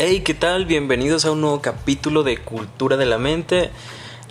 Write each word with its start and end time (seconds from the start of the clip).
Hey, 0.00 0.20
¿qué 0.20 0.32
tal? 0.32 0.64
Bienvenidos 0.64 1.24
a 1.24 1.32
un 1.32 1.40
nuevo 1.40 1.60
capítulo 1.60 2.22
de 2.22 2.38
Cultura 2.38 2.96
de 2.96 3.04
la 3.04 3.18
Mente. 3.18 3.70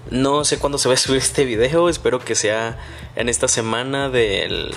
No 0.10 0.46
sé 0.46 0.60
cuándo 0.60 0.78
se 0.78 0.88
va 0.88 0.94
a 0.94 0.98
subir 0.98 1.18
este 1.18 1.44
video, 1.44 1.90
espero 1.90 2.20
que 2.20 2.36
sea 2.36 2.80
en 3.18 3.28
esta 3.28 3.50
semana 3.50 4.08
del 4.08 4.74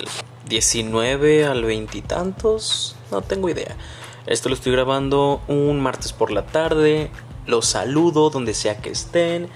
19 0.49 1.45
al 1.45 1.63
20 1.63 1.97
y 1.97 2.01
tantos, 2.01 2.97
no 3.09 3.21
tengo 3.21 3.47
idea. 3.47 3.77
Esto 4.25 4.49
lo 4.49 4.55
estoy 4.55 4.73
grabando 4.73 5.41
un 5.47 5.79
martes 5.79 6.11
por 6.11 6.29
la 6.29 6.45
tarde. 6.47 7.09
Los 7.45 7.67
saludo 7.67 8.29
donde 8.29 8.53
sea 8.53 8.81
que 8.81 8.89
estén. 8.89 9.47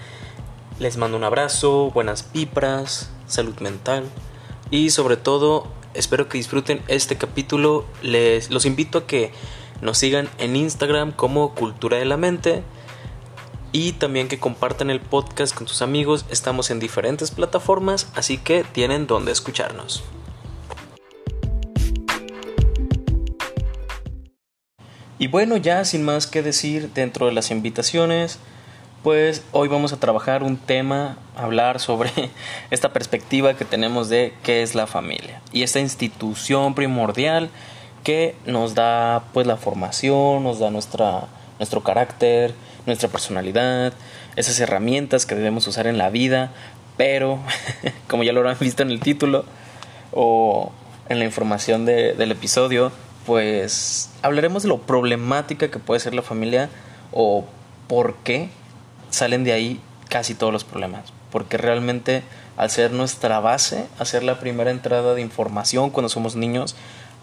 Les 0.78 0.96
mando 0.96 1.18
un 1.18 1.24
abrazo, 1.24 1.90
buenas 1.90 2.22
pipras, 2.22 3.10
salud 3.26 3.56
mental 3.60 4.04
y 4.70 4.88
sobre 4.88 5.18
todo 5.18 5.68
espero 5.92 6.30
que 6.30 6.38
disfruten 6.38 6.80
este 6.88 7.18
capítulo. 7.18 7.84
Les 8.00 8.50
los 8.50 8.64
invito 8.64 8.96
a 8.96 9.06
que 9.06 9.32
nos 9.80 9.98
sigan 9.98 10.28
en 10.38 10.56
Instagram 10.56 11.12
como 11.12 11.54
Cultura 11.54 11.98
de 11.98 12.04
la 12.04 12.16
Mente 12.16 12.62
y 13.72 13.92
también 13.92 14.28
que 14.28 14.38
compartan 14.38 14.90
el 14.90 15.00
podcast 15.00 15.54
con 15.54 15.68
sus 15.68 15.82
amigos. 15.82 16.24
Estamos 16.30 16.70
en 16.70 16.80
diferentes 16.80 17.30
plataformas, 17.30 18.10
así 18.14 18.38
que 18.38 18.64
tienen 18.64 19.06
donde 19.06 19.32
escucharnos. 19.32 20.02
Y 25.18 25.28
bueno, 25.28 25.56
ya 25.56 25.84
sin 25.84 26.04
más 26.04 26.26
que 26.26 26.42
decir 26.42 26.90
dentro 26.92 27.26
de 27.26 27.32
las 27.32 27.50
invitaciones, 27.50 28.38
pues 29.02 29.42
hoy 29.52 29.68
vamos 29.68 29.92
a 29.92 30.00
trabajar 30.00 30.42
un 30.42 30.56
tema, 30.56 31.16
hablar 31.36 31.80
sobre 31.80 32.10
esta 32.70 32.92
perspectiva 32.92 33.54
que 33.54 33.64
tenemos 33.64 34.08
de 34.08 34.34
qué 34.42 34.62
es 34.62 34.74
la 34.74 34.86
familia 34.86 35.40
y 35.52 35.62
esta 35.62 35.80
institución 35.80 36.74
primordial 36.74 37.50
que 38.06 38.36
nos 38.46 38.76
da 38.76 39.24
pues 39.32 39.48
la 39.48 39.56
formación, 39.56 40.44
nos 40.44 40.60
da 40.60 40.70
nuestra, 40.70 41.24
nuestro 41.58 41.82
carácter, 41.82 42.54
nuestra 42.86 43.08
personalidad, 43.08 43.92
esas 44.36 44.60
herramientas 44.60 45.26
que 45.26 45.34
debemos 45.34 45.66
usar 45.66 45.88
en 45.88 45.98
la 45.98 46.08
vida, 46.08 46.52
pero 46.96 47.40
como 48.08 48.22
ya 48.22 48.32
lo 48.32 48.38
habrán 48.38 48.58
visto 48.60 48.84
en 48.84 48.92
el 48.92 49.00
título 49.00 49.44
o 50.12 50.70
en 51.08 51.18
la 51.18 51.24
información 51.24 51.84
del 51.84 52.30
episodio, 52.30 52.92
pues 53.26 54.10
hablaremos 54.22 54.62
de 54.62 54.68
lo 54.68 54.78
problemática 54.78 55.68
que 55.68 55.80
puede 55.80 55.98
ser 55.98 56.14
la 56.14 56.22
familia 56.22 56.70
o 57.10 57.44
por 57.88 58.14
qué 58.18 58.50
salen 59.10 59.42
de 59.42 59.52
ahí 59.52 59.80
casi 60.08 60.36
todos 60.36 60.52
los 60.52 60.62
problemas. 60.62 61.12
Porque 61.32 61.56
realmente 61.56 62.22
al 62.56 62.70
ser 62.70 62.92
nuestra 62.92 63.40
base, 63.40 63.88
hacer 63.98 64.22
la 64.22 64.38
primera 64.38 64.70
entrada 64.70 65.14
de 65.14 65.22
información 65.22 65.90
cuando 65.90 66.08
somos 66.08 66.36
niños, 66.36 66.76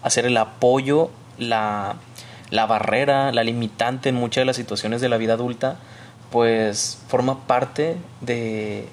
hacer 0.04 0.26
el 0.26 0.36
apoyo, 0.36 1.10
la, 1.38 1.96
la 2.50 2.66
barrera, 2.66 3.32
la 3.32 3.42
limitante 3.42 4.10
en 4.10 4.14
muchas 4.14 4.42
de 4.42 4.46
las 4.46 4.56
situaciones 4.56 5.00
de 5.00 5.08
la 5.08 5.16
vida 5.16 5.32
adulta, 5.32 5.78
pues 6.30 6.98
forma 7.08 7.46
parte 7.46 7.96
de 8.20 8.86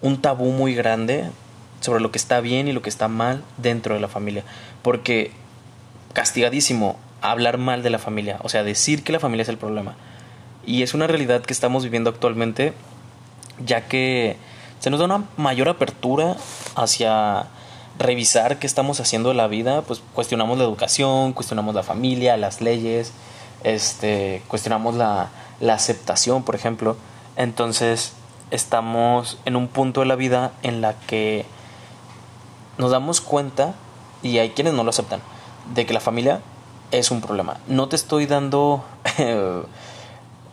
un 0.00 0.22
tabú 0.22 0.52
muy 0.52 0.74
grande 0.74 1.28
sobre 1.80 2.00
lo 2.00 2.10
que 2.12 2.18
está 2.18 2.40
bien 2.40 2.68
y 2.68 2.72
lo 2.72 2.82
que 2.82 2.88
está 2.88 3.08
mal 3.08 3.42
dentro 3.58 3.94
de 3.94 4.00
la 4.00 4.08
familia. 4.08 4.44
Porque 4.82 5.32
castigadísimo 6.12 6.96
hablar 7.20 7.58
mal 7.58 7.82
de 7.82 7.90
la 7.90 7.98
familia, 7.98 8.38
o 8.42 8.48
sea, 8.48 8.62
decir 8.62 9.02
que 9.02 9.12
la 9.12 9.20
familia 9.20 9.42
es 9.42 9.48
el 9.48 9.58
problema. 9.58 9.96
Y 10.64 10.82
es 10.82 10.94
una 10.94 11.08
realidad 11.08 11.42
que 11.42 11.52
estamos 11.52 11.82
viviendo 11.82 12.10
actualmente, 12.10 12.72
ya 13.64 13.88
que 13.88 14.36
se 14.78 14.90
nos 14.90 15.00
da 15.00 15.06
una 15.06 15.24
mayor 15.36 15.68
apertura 15.68 16.36
hacia 16.76 17.46
revisar 17.98 18.58
qué 18.58 18.66
estamos 18.66 19.00
haciendo 19.00 19.30
en 19.30 19.36
la 19.36 19.46
vida, 19.46 19.82
pues 19.82 20.02
cuestionamos 20.14 20.58
la 20.58 20.64
educación, 20.64 21.32
cuestionamos 21.32 21.74
la 21.74 21.82
familia, 21.82 22.36
las 22.36 22.60
leyes, 22.60 23.12
este, 23.64 24.42
cuestionamos 24.48 24.94
la, 24.94 25.30
la 25.60 25.74
aceptación, 25.74 26.42
por 26.42 26.54
ejemplo. 26.54 26.96
Entonces, 27.36 28.12
estamos 28.50 29.38
en 29.44 29.56
un 29.56 29.68
punto 29.68 30.00
de 30.00 30.06
la 30.06 30.16
vida 30.16 30.52
en 30.62 30.80
la 30.80 30.94
que 30.94 31.46
nos 32.78 32.90
damos 32.90 33.20
cuenta, 33.20 33.74
y 34.22 34.38
hay 34.38 34.50
quienes 34.50 34.74
no 34.74 34.84
lo 34.84 34.90
aceptan, 34.90 35.20
de 35.74 35.86
que 35.86 35.94
la 35.94 36.00
familia 36.00 36.40
es 36.90 37.10
un 37.10 37.20
problema. 37.20 37.58
No 37.66 37.88
te 37.88 37.96
estoy 37.96 38.26
dando 38.26 38.84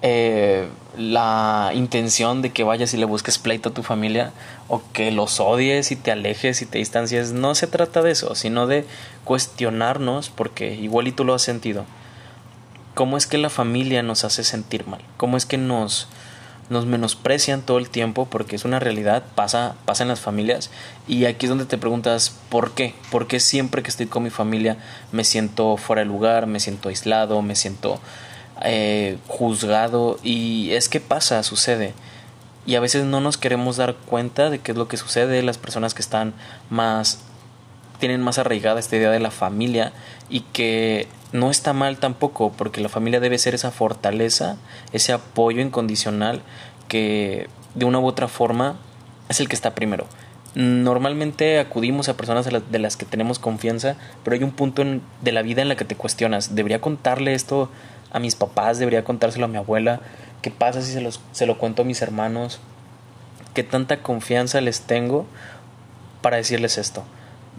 eh, 0.02 0.70
la 1.00 1.72
intención 1.74 2.42
de 2.42 2.52
que 2.52 2.66
vayas 2.66 2.94
y 2.94 2.98
le 2.98 3.06
busques 3.06 3.38
pleito 3.38 3.70
a 3.70 3.74
tu 3.74 3.84
familia 3.84 4.34
o 4.68 4.82
que 4.92 5.12
los 5.12 5.40
odies 5.40 5.92
y 5.92 5.96
te 5.96 6.12
alejes 6.12 6.62
y 6.62 6.66
te 6.66 6.78
distancies. 6.78 7.32
No 7.32 7.56
se 7.56 7.68
trata 7.68 8.02
de 8.02 8.12
eso, 8.12 8.36
sino 8.36 8.68
de 8.68 8.86
cuestionarnos, 9.24 10.30
porque 10.30 10.76
igual 10.76 11.08
y 11.08 11.14
tú 11.14 11.24
lo 11.24 11.34
has 11.34 11.42
sentido. 11.42 11.86
¿Cómo 12.96 13.16
es 13.16 13.28
que 13.28 13.38
la 13.38 13.50
familia 13.50 14.04
nos 14.04 14.26
hace 14.26 14.44
sentir 14.44 14.88
mal? 14.88 15.00
¿Cómo 15.16 15.38
es 15.38 15.46
que 15.46 15.58
nos, 15.58 16.10
nos 16.70 16.86
menosprecian 16.86 17.62
todo 17.62 17.78
el 17.78 17.90
tiempo? 17.90 18.26
Porque 18.26 18.58
es 18.58 18.66
una 18.66 18.80
realidad, 18.80 19.24
pasa, 19.36 19.76
pasa 19.86 20.04
en 20.04 20.10
las 20.10 20.20
familias. 20.20 20.70
Y 21.08 21.24
aquí 21.24 21.46
es 21.46 21.50
donde 21.50 21.66
te 21.66 21.78
preguntas, 21.78 22.36
¿por 22.50 22.72
qué? 22.72 22.94
¿Por 23.10 23.26
qué 23.26 23.40
siempre 23.40 23.84
que 23.84 23.90
estoy 23.90 24.08
con 24.08 24.24
mi 24.24 24.32
familia 24.32 24.76
me 25.14 25.24
siento 25.24 25.78
fuera 25.78 26.02
de 26.02 26.08
lugar, 26.08 26.46
me 26.46 26.60
siento 26.60 26.90
aislado, 26.90 27.42
me 27.42 27.56
siento 27.56 28.02
eh, 28.62 29.18
juzgado 29.28 30.20
y 30.24 30.72
es 30.72 30.90
que 30.90 31.00
pasa, 31.00 31.44
sucede. 31.44 31.94
Y 32.66 32.76
a 32.76 32.80
veces 32.80 33.06
no 33.06 33.22
nos 33.22 33.38
queremos 33.38 33.78
dar 33.78 33.96
cuenta 33.96 34.50
de 34.50 34.60
qué 34.60 34.74
es 34.74 34.78
lo 34.78 34.88
que 34.88 34.98
sucede. 34.98 35.42
Las 35.44 35.58
personas 35.58 35.94
que 35.94 36.02
están 36.02 36.34
más, 36.70 37.20
tienen 38.00 38.22
más 38.22 38.38
arraigada 38.38 38.80
esta 38.80 38.96
idea 38.96 39.12
de 39.12 39.20
la 39.20 39.32
familia 39.32 39.94
y 40.30 40.42
que 40.42 41.08
no 41.32 41.52
está 41.52 41.74
mal 41.74 41.98
tampoco, 41.98 42.52
porque 42.52 42.82
la 42.82 42.90
familia 42.90 43.20
debe 43.20 43.38
ser 43.38 43.56
esa 43.56 43.72
fortaleza, 43.72 44.58
ese 44.94 45.14
apoyo 45.14 45.62
incondicional 45.62 46.42
que 46.88 47.48
de 47.76 47.86
una 47.86 48.00
u 48.00 48.06
otra 48.06 48.28
forma 48.28 48.78
es 49.30 49.40
el 49.40 49.48
que 49.48 49.56
está 49.56 49.76
primero. 49.76 50.08
Normalmente 50.56 51.60
acudimos 51.60 52.10
a 52.10 52.18
personas 52.18 52.48
de 52.48 52.80
las 52.80 52.98
que 52.98 53.06
tenemos 53.06 53.38
confianza, 53.38 53.96
pero 54.24 54.36
hay 54.36 54.44
un 54.44 54.52
punto 54.52 54.84
de 55.22 55.32
la 55.32 55.44
vida 55.44 55.62
en 55.62 55.70
la 55.70 55.76
que 55.76 55.86
te 55.86 55.96
cuestionas, 55.96 56.56
¿debería 56.56 56.82
contarle 56.82 57.36
esto 57.36 57.70
a 58.12 58.20
mis 58.20 58.36
papás, 58.36 58.80
debería 58.80 59.04
contárselo 59.04 59.46
a 59.46 59.50
mi 59.50 59.58
abuela, 59.58 60.02
qué 60.42 60.52
pasa 60.52 60.82
si 60.82 60.92
se, 60.92 61.02
los, 61.02 61.20
se 61.32 61.46
lo 61.46 61.58
cuento 61.58 61.82
a 61.82 61.86
mis 61.86 62.02
hermanos, 62.02 62.60
qué 63.54 63.64
tanta 63.64 64.02
confianza 64.02 64.62
les 64.62 64.82
tengo 64.82 65.26
para 66.22 66.38
decirles 66.38 66.78
esto. 66.78 67.04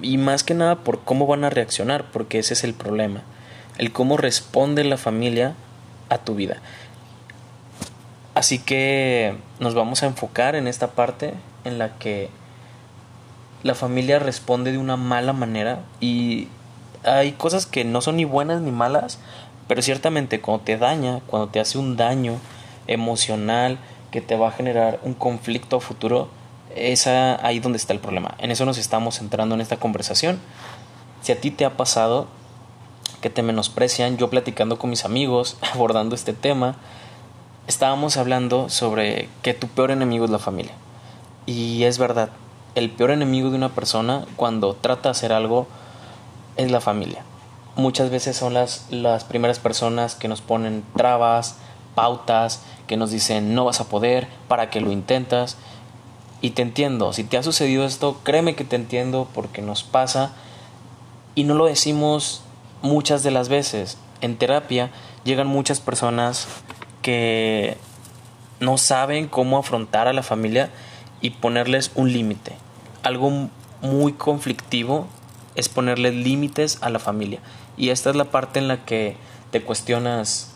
Y 0.03 0.19
más 0.19 0.45
que 0.45 0.55
nada 0.55 0.77
por 0.77 1.01
cómo 1.01 1.27
van 1.27 1.45
a 1.45 1.51
reaccionar, 1.51 2.05
porque 2.13 2.39
ese 2.39 2.55
es 2.55 2.65
el 2.65 2.75
problema, 2.75 3.23
el 3.79 3.93
cómo 3.93 4.17
responde 4.17 4.85
la 4.85 4.97
familia 4.97 5.55
a 6.09 6.19
tu 6.19 6.35
vida. 6.35 6.57
Así 8.35 8.59
que 8.59 9.37
nos 9.59 9.75
vamos 9.75 10.03
a 10.03 10.07
enfocar 10.07 10.55
en 10.55 10.67
esta 10.67 10.89
parte 10.89 11.35
en 11.65 11.79
la 11.79 11.99
que 11.99 12.31
la 13.63 13.75
familia 13.75 14.19
responde 14.19 14.73
de 14.73 14.79
una 14.79 14.97
mala 14.97 15.33
manera 15.33 15.81
y 16.01 16.49
hay 17.05 17.33
cosas 17.33 17.67
que 17.67 17.85
no 17.85 18.01
son 18.01 18.17
ni 18.17 18.25
buenas 18.25 18.61
ni 18.61 18.71
malas, 18.71 19.19
pero 19.71 19.83
ciertamente 19.83 20.41
cuando 20.41 20.65
te 20.65 20.77
daña, 20.79 21.21
cuando 21.29 21.47
te 21.47 21.61
hace 21.61 21.79
un 21.79 21.97
daño 21.97 22.41
emocional 22.89 23.79
que 24.11 24.21
te 24.21 24.37
va 24.37 24.49
a 24.49 24.51
generar 24.51 24.99
un 25.05 25.15
conflicto 25.15 25.77
a 25.77 25.81
futuro, 25.81 26.29
es 26.75 27.07
ahí 27.07 27.61
donde 27.61 27.77
está 27.77 27.93
el 27.93 28.01
problema. 28.01 28.35
En 28.39 28.51
eso 28.51 28.65
nos 28.65 28.79
estamos 28.79 29.19
centrando 29.19 29.55
en 29.55 29.61
esta 29.61 29.77
conversación. 29.77 30.41
Si 31.23 31.31
a 31.31 31.41
ti 31.41 31.53
te 31.53 31.65
ha 31.65 31.77
pasado 31.77 32.27
que 33.21 33.31
te 33.31 33.45
menosprecian, 33.45 34.17
yo 34.17 34.29
platicando 34.29 34.77
con 34.77 34.91
mis 34.91 35.05
amigos, 35.05 35.57
abordando 35.73 36.17
este 36.17 36.33
tema, 36.33 36.75
estábamos 37.69 38.17
hablando 38.17 38.71
sobre 38.71 39.29
que 39.43 39.55
tu 39.55 39.69
peor 39.69 39.93
enemigo 39.93 40.25
es 40.25 40.33
la 40.33 40.41
familia. 40.41 40.73
Y 41.47 41.85
es 41.85 41.97
verdad, 41.97 42.31
el 42.75 42.91
peor 42.91 43.13
enemigo 43.13 43.51
de 43.51 43.57
una 43.57 43.69
persona 43.69 44.27
cuando 44.35 44.75
trata 44.75 45.03
de 45.03 45.11
hacer 45.11 45.33
algo 45.33 45.69
es 46.57 46.73
la 46.73 46.81
familia 46.81 47.23
muchas 47.81 48.11
veces 48.11 48.37
son 48.37 48.55
las, 48.55 48.87
las 48.91 49.25
primeras 49.25 49.59
personas 49.59 50.15
que 50.15 50.29
nos 50.29 50.41
ponen 50.41 50.85
trabas, 50.97 51.57
pautas, 51.95 52.63
que 52.87 52.97
nos 52.97 53.11
dicen 53.11 53.55
no 53.55 53.65
vas 53.65 53.81
a 53.81 53.89
poder, 53.89 54.29
para 54.49 54.71
que 54.71 54.81
lo 54.81 54.93
intentas. 54.93 55.57
Y 56.41 56.51
te 56.51 56.63
entiendo, 56.63 57.13
si 57.13 57.25
te 57.25 57.37
ha 57.37 57.43
sucedido 57.43 57.85
esto, 57.85 58.21
créeme 58.23 58.55
que 58.55 58.65
te 58.65 58.77
entiendo 58.77 59.29
porque 59.35 59.63
nos 59.63 59.83
pasa 59.83 60.33
y 61.35 61.45
no 61.45 61.55
lo 61.55 61.67
decimos 61.67 62.43
muchas 62.83 63.23
de 63.23 63.31
las 63.31 63.49
veces. 63.49 63.99
En 64.21 64.37
terapia 64.37 64.91
llegan 65.25 65.47
muchas 65.47 65.81
personas 65.81 66.47
que 67.03 67.77
no 68.59 68.79
saben 68.79 69.29
cómo 69.29 69.59
afrontar 69.59 70.09
a 70.09 70.13
la 70.13 70.23
familia 70.23 70.71
y 71.21 71.31
ponerles 71.31 71.91
un 71.95 72.13
límite. 72.13 72.57
Algo 73.03 73.49
muy 73.83 74.13
conflictivo 74.13 75.07
es 75.55 75.69
ponerles 75.69 76.15
límites 76.15 76.79
a 76.81 76.91
la 76.91 76.99
familia. 76.99 77.41
Y 77.81 77.89
esta 77.89 78.11
es 78.11 78.17
la 78.17 78.27
parte 78.27 78.59
en 78.59 78.69
la 78.69 78.85
que 78.85 79.17
te 79.53 79.63
cuestionas, 79.63 80.51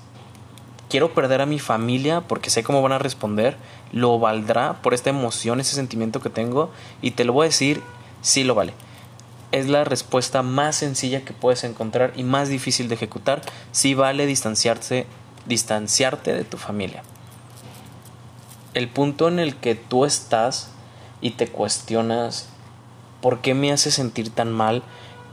quiero 0.90 1.14
perder 1.14 1.40
a 1.40 1.46
mi 1.46 1.58
familia 1.58 2.20
porque 2.20 2.50
sé 2.50 2.62
cómo 2.62 2.82
van 2.82 2.92
a 2.92 2.98
responder, 2.98 3.56
lo 3.92 4.18
valdrá 4.18 4.82
por 4.82 4.92
esta 4.92 5.08
emoción, 5.08 5.58
ese 5.58 5.74
sentimiento 5.74 6.20
que 6.20 6.28
tengo, 6.28 6.70
y 7.00 7.12
te 7.12 7.24
lo 7.24 7.32
voy 7.32 7.46
a 7.46 7.48
decir, 7.48 7.80
sí 8.20 8.44
lo 8.44 8.54
vale. 8.54 8.74
Es 9.52 9.70
la 9.70 9.84
respuesta 9.84 10.42
más 10.42 10.76
sencilla 10.76 11.24
que 11.24 11.32
puedes 11.32 11.64
encontrar 11.64 12.12
y 12.14 12.24
más 12.24 12.50
difícil 12.50 12.90
de 12.90 12.96
ejecutar. 12.96 13.40
Sí 13.72 13.94
vale 13.94 14.26
distanciarse 14.26 15.06
distanciarte 15.46 16.34
de 16.34 16.44
tu 16.44 16.58
familia. 16.58 17.04
El 18.74 18.88
punto 18.88 19.28
en 19.28 19.38
el 19.38 19.56
que 19.56 19.74
tú 19.74 20.04
estás 20.04 20.72
y 21.22 21.30
te 21.30 21.48
cuestionas 21.48 22.50
por 23.22 23.40
qué 23.40 23.54
me 23.54 23.72
hace 23.72 23.90
sentir 23.90 24.28
tan 24.28 24.52
mal 24.52 24.82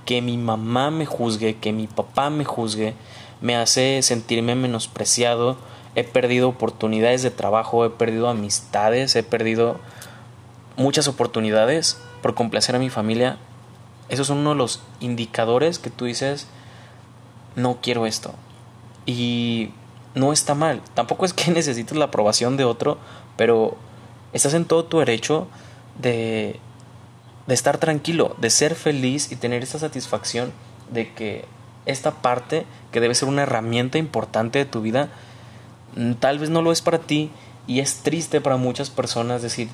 que 0.06 0.21
mi 0.21 0.38
mamá 0.38 0.92
me 0.92 1.06
juzgue, 1.06 1.57
que 1.57 1.71
mi 1.71 1.88
papá 1.88 2.30
me 2.30 2.45
juzgue, 2.45 2.94
me 3.42 3.56
hace 3.56 4.01
sentirme 4.01 4.56
menospreciado, 4.56 5.57
he 5.95 6.03
perdido 6.03 6.50
oportunidades 6.50 7.21
de 7.24 7.31
trabajo, 7.31 7.86
he 7.86 7.89
perdido 7.89 8.30
amistades, 8.30 9.15
he 9.15 9.24
perdido 9.24 9.80
muchas 10.77 11.07
oportunidades 11.07 12.00
por 12.21 12.36
complacer 12.36 12.75
a 12.75 12.80
mi 12.80 12.89
familia. 12.89 13.38
Esos 14.09 14.27
son 14.27 14.39
uno 14.39 14.51
de 14.51 14.57
los 14.57 14.81
indicadores 15.00 15.80
que 15.80 15.89
tú 15.89 16.06
dices, 16.06 16.48
no 17.56 17.80
quiero 17.81 18.06
esto. 18.06 18.33
Y 19.06 19.71
no 20.15 20.33
está 20.33 20.56
mal. 20.56 20.81
Tampoco 20.94 21.25
es 21.25 21.33
que 21.33 21.51
necesites 21.51 21.98
la 21.98 22.06
aprobación 22.06 22.57
de 22.57 22.65
otro, 22.65 22.98
pero 23.38 23.77
estás 24.33 24.53
en 24.53 24.65
todo 24.65 24.86
tu 24.86 25.00
derecho 25.00 25.48
de, 26.00 26.59
de 27.51 27.56
estar 27.56 27.80
tranquilo, 27.80 28.33
de 28.39 28.50
ser 28.50 28.75
feliz 28.75 29.30
y 29.30 29.36
tener 29.36 29.62
esta 29.62 29.77
satisfacción 29.77 30.53
de 30.89 31.12
que 31.12 31.44
esta 31.86 32.12
parte, 32.12 32.65
que 32.94 33.01
debe 33.01 33.13
ser 33.13 33.27
una 33.27 33.42
herramienta 33.42 33.98
importante 33.98 34.57
de 34.57 34.63
tu 34.63 34.80
vida, 34.80 35.09
mm, 35.98 36.13
tal 36.13 36.39
vez 36.39 36.50
no 36.50 36.62
lo 36.62 36.71
es 36.71 36.81
para 36.81 37.00
ti 37.00 37.30
y 37.68 37.81
es 37.81 38.03
triste 38.03 38.39
para 38.39 38.56
muchas 38.56 38.89
personas 38.89 39.42
decir, 39.42 39.68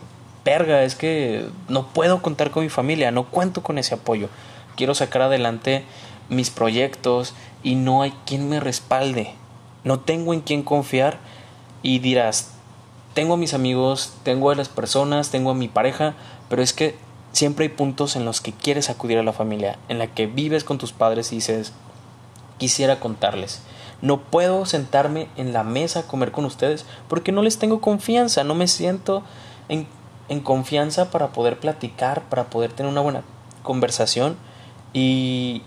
perga, 0.44 0.82
es 0.82 0.96
que 0.96 1.50
no 1.68 1.86
puedo 1.90 2.20
contar 2.24 2.50
con 2.50 2.64
mi 2.64 2.70
familia, 2.70 3.12
no 3.12 3.26
cuento 3.26 3.62
con 3.62 3.78
ese 3.78 3.94
apoyo, 3.94 4.28
quiero 4.76 4.96
sacar 4.96 5.22
adelante 5.22 5.84
mis 6.30 6.50
proyectos 6.50 7.36
y 7.62 7.76
no 7.76 8.02
hay 8.02 8.12
quien 8.26 8.50
me 8.50 8.60
respalde, 8.60 9.36
no 9.84 10.00
tengo 10.00 10.34
en 10.34 10.42
quién 10.42 10.64
confiar 10.64 11.20
y 11.84 12.00
dirás, 12.00 12.54
tengo 13.14 13.36
a 13.36 13.38
mis 13.38 13.54
amigos, 13.54 14.16
tengo 14.24 14.50
a 14.50 14.56
las 14.56 14.68
personas, 14.68 15.30
tengo 15.30 15.52
a 15.52 15.54
mi 15.54 15.68
pareja, 15.68 16.16
pero 16.50 16.64
es 16.64 16.74
que 16.74 17.06
siempre 17.38 17.66
hay 17.66 17.70
puntos 17.70 18.16
en 18.16 18.26
los 18.26 18.42
que 18.42 18.52
quieres 18.52 18.90
acudir 18.90 19.20
a 19.20 19.24
la 19.24 19.32
familia, 19.32 19.78
en 19.90 20.00
la 20.00 20.08
que 20.08 20.26
vives 20.26 20.64
con 20.64 20.80
tus 20.80 20.92
padres 20.92 21.32
y 21.32 21.36
dices, 21.36 21.72
quisiera 22.58 23.00
contarles. 23.00 23.62
No 24.02 24.22
puedo 24.22 24.66
sentarme 24.66 25.28
en 25.38 25.54
la 25.54 25.64
mesa 25.64 26.00
a 26.00 26.08
comer 26.08 26.32
con 26.32 26.46
ustedes 26.46 26.86
porque 27.08 27.32
no 27.32 27.44
les 27.44 27.60
tengo 27.60 27.80
confianza, 27.80 28.44
no 28.44 28.56
me 28.56 28.68
siento 28.68 29.22
en, 29.70 29.88
en 30.30 30.40
confianza 30.40 31.12
para 31.12 31.28
poder 31.28 31.60
platicar, 31.60 32.24
para 32.24 32.46
poder 32.46 32.74
tener 32.74 32.92
una 32.92 33.02
buena 33.02 33.22
conversación 33.62 34.36
y 34.94 35.62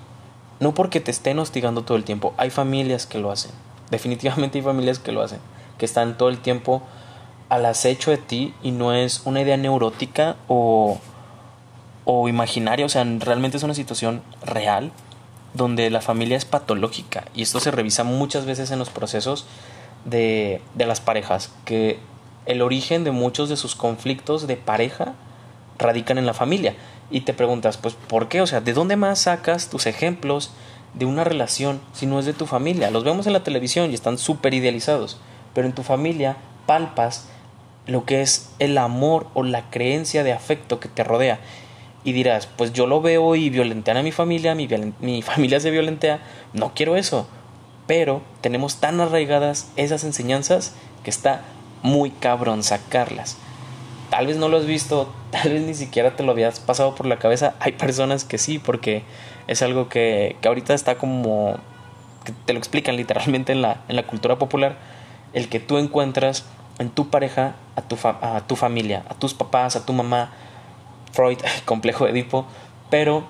no 0.58 0.75
porque 0.75 1.00
te 1.00 1.12
estén 1.12 1.38
hostigando 1.38 1.82
todo 1.82 1.96
el 1.96 2.02
tiempo. 2.02 2.34
Hay 2.37 2.50
familias 2.50 3.06
que 3.06 3.19
lo 3.19 3.31
hacen. 3.31 3.52
Definitivamente 3.93 4.58
hay 4.58 4.64
familias 4.64 4.99
que 4.99 5.12
lo 5.12 5.22
hacen, 5.22 5.38
que 5.78 5.84
están 5.84 6.19
todo 6.19 6.31
el 6.31 6.38
tiempo 6.38 6.82
al 7.49 7.64
acecho 7.64 8.11
de 8.11 8.19
ti 8.19 8.55
y 8.61 8.72
no 8.72 8.93
es 8.93 9.22
una 9.25 9.40
idea 9.40 9.56
neurótica 9.56 10.37
o, 10.49 10.99
o 12.12 12.28
imaginaria, 12.28 12.84
o 12.84 12.88
sea, 12.88 13.04
realmente 13.04 13.56
es 13.56 13.62
una 13.62 13.74
situación 13.74 14.20
real 14.44 14.90
donde 15.54 15.90
la 15.90 16.00
familia 16.00 16.36
es 16.36 16.44
patológica 16.44 17.26
y 17.36 17.42
esto 17.42 17.60
se 17.60 17.70
revisa 17.70 18.02
muchas 18.02 18.46
veces 18.46 18.72
en 18.72 18.80
los 18.80 18.90
procesos 18.90 19.46
de, 20.04 20.60
de 20.74 20.86
las 20.86 21.00
parejas, 21.00 21.52
que 21.64 22.00
el 22.46 22.62
origen 22.62 23.04
de 23.04 23.12
muchos 23.12 23.48
de 23.48 23.56
sus 23.56 23.76
conflictos 23.76 24.48
de 24.48 24.56
pareja 24.56 25.12
radican 25.78 26.18
en 26.18 26.26
la 26.26 26.34
familia. 26.34 26.74
Y 27.12 27.20
te 27.20 27.32
preguntas, 27.32 27.76
pues, 27.76 27.94
¿por 27.94 28.26
qué? 28.26 28.40
O 28.40 28.46
sea, 28.48 28.60
¿de 28.60 28.72
dónde 28.72 28.96
más 28.96 29.20
sacas 29.20 29.68
tus 29.68 29.86
ejemplos 29.86 30.50
de 30.94 31.04
una 31.04 31.22
relación 31.22 31.80
si 31.92 32.06
no 32.06 32.18
es 32.18 32.26
de 32.26 32.32
tu 32.32 32.46
familia? 32.46 32.90
Los 32.90 33.04
vemos 33.04 33.28
en 33.28 33.34
la 33.34 33.44
televisión 33.44 33.88
y 33.88 33.94
están 33.94 34.18
súper 34.18 34.52
idealizados, 34.52 35.20
pero 35.54 35.68
en 35.68 35.74
tu 35.74 35.84
familia 35.84 36.38
palpas 36.66 37.28
lo 37.86 38.04
que 38.04 38.20
es 38.20 38.50
el 38.58 38.78
amor 38.78 39.28
o 39.34 39.44
la 39.44 39.70
creencia 39.70 40.24
de 40.24 40.32
afecto 40.32 40.80
que 40.80 40.88
te 40.88 41.04
rodea 41.04 41.38
y 42.02 42.12
dirás, 42.12 42.47
pues 42.47 42.73
yo 42.73 42.87
lo 42.87 43.00
veo 43.00 43.37
y 43.37 43.50
violentean 43.50 43.99
a 43.99 44.02
mi 44.02 44.12
familia, 44.12 44.55
mi, 44.55 44.69
mi 45.00 45.23
familia 45.23 45.61
se 45.61 45.70
violentea, 45.70 46.20
no 46.52 46.73
quiero 46.75 46.97
eso. 46.97 47.29
Pero 47.87 48.23
tenemos 48.41 48.76
tan 48.76 49.00
arraigadas 49.00 49.70
esas 49.76 50.05
enseñanzas 50.05 50.75
que 51.02 51.11
está 51.11 51.43
muy 51.82 52.11
cabrón 52.11 52.62
sacarlas. 52.62 53.37
Tal 54.11 54.26
vez 54.26 54.37
no 54.37 54.49
lo 54.49 54.58
has 54.58 54.67
visto, 54.67 55.12
tal 55.31 55.52
vez 55.52 55.62
ni 55.62 55.75
siquiera 55.75 56.17
te 56.17 56.23
lo 56.23 56.32
habías 56.32 56.61
pasado 56.61 56.94
por 56.94 57.06
la 57.06 57.19
cabeza. 57.19 57.55
Hay 57.61 57.73
personas 57.73 58.25
que 58.25 58.38
sí, 58.38 58.58
porque 58.58 59.03
es 59.46 59.62
algo 59.62 59.88
que, 59.88 60.37
que 60.41 60.49
ahorita 60.49 60.75
está 60.75 60.96
como... 60.96 61.56
te 62.46 62.53
lo 62.53 62.58
explican 62.58 62.96
literalmente 62.96 63.53
en 63.53 63.62
la, 63.62 63.82
en 63.88 63.96
la 63.96 64.06
cultura 64.06 64.38
popular. 64.38 64.76
El 65.32 65.49
que 65.49 65.61
tú 65.61 65.79
encuentras 65.79 66.44
en 66.79 66.91
tu 66.91 67.11
pareja 67.11 67.56
a 67.76 67.82
tu, 67.82 67.96
a 68.05 68.43
tu 68.46 68.56
familia, 68.56 69.05
a 69.08 69.14
tus 69.14 69.35
papás, 69.35 69.76
a 69.76 69.85
tu 69.85 69.93
mamá, 69.93 70.32
Freud, 71.12 71.38
complejo 71.64 72.06
Edipo, 72.06 72.46
pero 72.90 73.24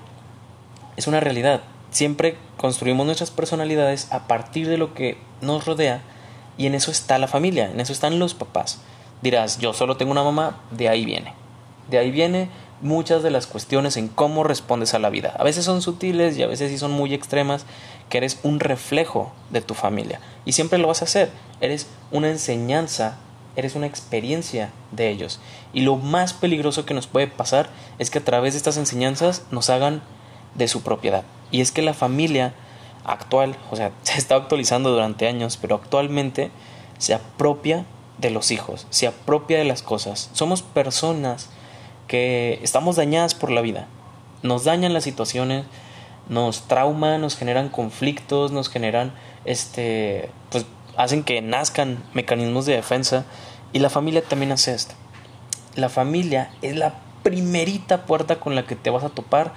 es 0.96 1.06
una 1.06 1.20
realidad. 1.20 1.62
Siempre 1.90 2.36
construimos 2.56 3.06
nuestras 3.06 3.30
personalidades 3.30 4.12
a 4.12 4.28
partir 4.28 4.68
de 4.68 4.78
lo 4.78 4.94
que 4.94 5.18
nos 5.40 5.66
rodea 5.66 6.02
y 6.56 6.66
en 6.66 6.74
eso 6.74 6.90
está 6.90 7.18
la 7.18 7.26
familia, 7.26 7.70
en 7.70 7.80
eso 7.80 7.92
están 7.92 8.18
los 8.18 8.34
papás. 8.34 8.80
Dirás, 9.22 9.58
yo 9.58 9.72
solo 9.72 9.96
tengo 9.96 10.12
una 10.12 10.22
mamá, 10.22 10.60
de 10.70 10.88
ahí 10.88 11.04
viene. 11.04 11.34
De 11.88 11.98
ahí 11.98 12.10
viene 12.10 12.48
muchas 12.80 13.22
de 13.22 13.30
las 13.30 13.46
cuestiones 13.46 13.96
en 13.96 14.08
cómo 14.08 14.44
respondes 14.44 14.94
a 14.94 14.98
la 14.98 15.10
vida. 15.10 15.34
A 15.38 15.44
veces 15.44 15.64
son 15.64 15.82
sutiles 15.82 16.36
y 16.36 16.42
a 16.42 16.46
veces 16.46 16.70
sí 16.70 16.78
son 16.78 16.92
muy 16.92 17.14
extremas, 17.14 17.66
que 18.08 18.18
eres 18.18 18.38
un 18.42 18.60
reflejo 18.60 19.32
de 19.50 19.60
tu 19.60 19.74
familia. 19.74 20.20
Y 20.44 20.52
siempre 20.52 20.78
lo 20.78 20.88
vas 20.88 21.02
a 21.02 21.04
hacer. 21.04 21.30
Eres 21.60 21.88
una 22.10 22.28
enseñanza 22.30 23.18
eres 23.56 23.75
una 23.75 23.87
experiencia 23.87 24.70
de 24.93 25.11
ellos. 25.11 25.41
Y 25.73 25.82
lo 25.82 25.97
más 25.97 26.32
peligroso 26.32 26.85
que 26.85 26.94
nos 26.94 27.06
puede 27.06 27.26
pasar 27.26 27.70
es 27.99 28.11
que 28.11 28.19
a 28.19 28.25
través 28.25 28.55
de 28.55 28.58
estas 28.58 28.76
enseñanzas 28.76 29.44
nos 29.50 29.70
hagan 29.70 30.02
de 30.55 30.69
su 30.69 30.82
propiedad. 30.82 31.25
Y 31.50 31.61
es 31.61 31.73
que 31.73 31.82
la 31.82 31.94
familia 31.94 32.55
actual, 33.05 33.56
o 33.70 33.76
sea, 33.76 33.93
se 34.02 34.19
está 34.19 34.37
actualizando 34.37 34.91
durante 34.91 35.26
años, 35.26 35.56
pero 35.56 35.76
actualmente 35.76 36.50
se 36.99 37.14
apropia 37.14 37.85
de 38.19 38.31
los 38.31 38.50
hijos, 38.50 38.87
se 38.91 39.06
apropia 39.06 39.58
de 39.58 39.64
las 39.64 39.82
cosas. 39.82 40.31
Somos 40.32 40.62
personas 40.62 41.49
que 42.06 42.58
estamos 42.62 42.97
dañadas 42.97 43.35
por 43.35 43.50
la 43.50 43.61
vida. 43.61 43.87
Nos 44.43 44.64
dañan 44.64 44.93
las 44.93 45.05
situaciones, 45.05 45.64
nos 46.29 46.69
trauman, 46.69 47.20
nos 47.20 47.37
generan 47.37 47.69
conflictos, 47.69 48.52
nos 48.52 48.69
generan 48.69 49.12
este 49.45 50.30
pues 50.50 50.66
hacen 50.97 51.25
que 51.25 51.40
nazcan 51.42 52.02
mecanismos 52.14 52.66
de 52.66 52.75
defensa 52.75 53.25
y 53.73 53.78
la 53.78 53.90
familia 53.90 54.23
también 54.23 54.52
hace 54.52 54.75
esto. 54.75 54.94
La 55.75 55.88
familia 55.88 56.50
es 56.62 56.76
la 56.76 56.94
primerita 57.23 58.06
puerta 58.06 58.40
con 58.40 58.54
la 58.54 58.66
que 58.66 58.76
te 58.76 58.90
vas 58.90 59.04
a 59.04 59.11
topar 59.11 59.52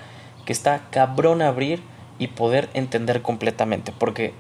que 0.46 0.54
está 0.54 0.88
cabrón 0.92 1.42
abrir 1.42 1.82
y 2.20 2.28
poder 2.28 2.70
entender 2.74 3.22
completamente 3.22 3.92
porque 3.92 4.34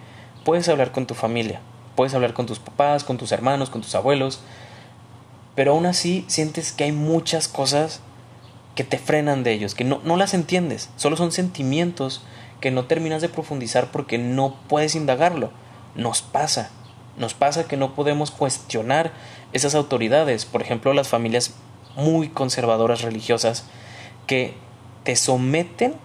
puedes 0.43 0.67
hablar 0.69 0.91
con 0.91 1.07
tu 1.07 1.13
familia, 1.13 1.62
puedes 1.95 2.13
hablar 2.13 2.33
con 2.33 2.45
tus 2.45 2.59
papás, 2.59 3.03
con 3.03 3.17
tus 3.17 3.31
hermanos, 3.31 3.69
con 3.69 3.81
tus 3.81 3.95
abuelos, 3.95 4.41
pero 5.55 5.71
aún 5.71 5.85
así 5.85 6.25
sientes 6.27 6.71
que 6.71 6.83
hay 6.83 6.91
muchas 6.91 7.47
cosas 7.47 8.01
que 8.75 8.83
te 8.83 8.97
frenan 8.97 9.43
de 9.43 9.53
ellos, 9.53 9.75
que 9.75 9.83
no, 9.83 10.01
no 10.03 10.17
las 10.17 10.33
entiendes, 10.33 10.89
solo 10.97 11.15
son 11.15 11.31
sentimientos 11.31 12.23
que 12.59 12.71
no 12.71 12.85
terminas 12.85 13.21
de 13.21 13.29
profundizar 13.29 13.91
porque 13.91 14.17
no 14.17 14.55
puedes 14.67 14.95
indagarlo. 14.95 15.51
Nos 15.95 16.21
pasa, 16.21 16.71
nos 17.17 17.34
pasa 17.34 17.67
que 17.67 17.77
no 17.77 17.93
podemos 17.93 18.32
cuestionar 18.32 19.12
esas 19.51 19.75
autoridades, 19.75 20.46
por 20.46 20.62
ejemplo 20.62 20.93
las 20.93 21.08
familias 21.08 21.53
muy 21.96 22.29
conservadoras 22.29 23.01
religiosas 23.01 23.65
que 24.25 24.55
te 25.03 25.15
someten 25.15 25.96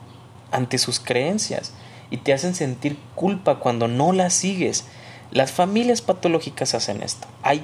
ante 0.50 0.79
sus 0.79 1.00
creencias 1.00 1.73
y 2.11 2.19
te 2.19 2.33
hacen 2.33 2.55
sentir 2.55 2.99
culpa 3.15 3.59
cuando 3.59 3.88
no 3.88 4.12
las 4.12 4.35
sigues. 4.35 4.87
Las 5.31 5.53
familias 5.53 6.00
patológicas 6.00 6.75
hacen 6.75 7.03
esto. 7.03 7.27
Hay 7.43 7.62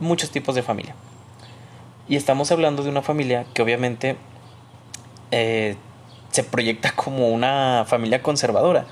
muchos 0.00 0.30
tipos 0.30 0.54
de 0.54 0.62
familia. 0.62 0.94
Y 2.08 2.16
estamos 2.16 2.50
hablando 2.50 2.82
de 2.82 2.90
una 2.90 3.02
familia 3.02 3.46
que 3.54 3.62
obviamente 3.62 4.16
eh, 5.30 5.76
se 6.30 6.42
proyecta 6.42 6.92
como 6.92 7.28
una 7.28 7.84
familia 7.86 8.22
conservadora 8.22 8.86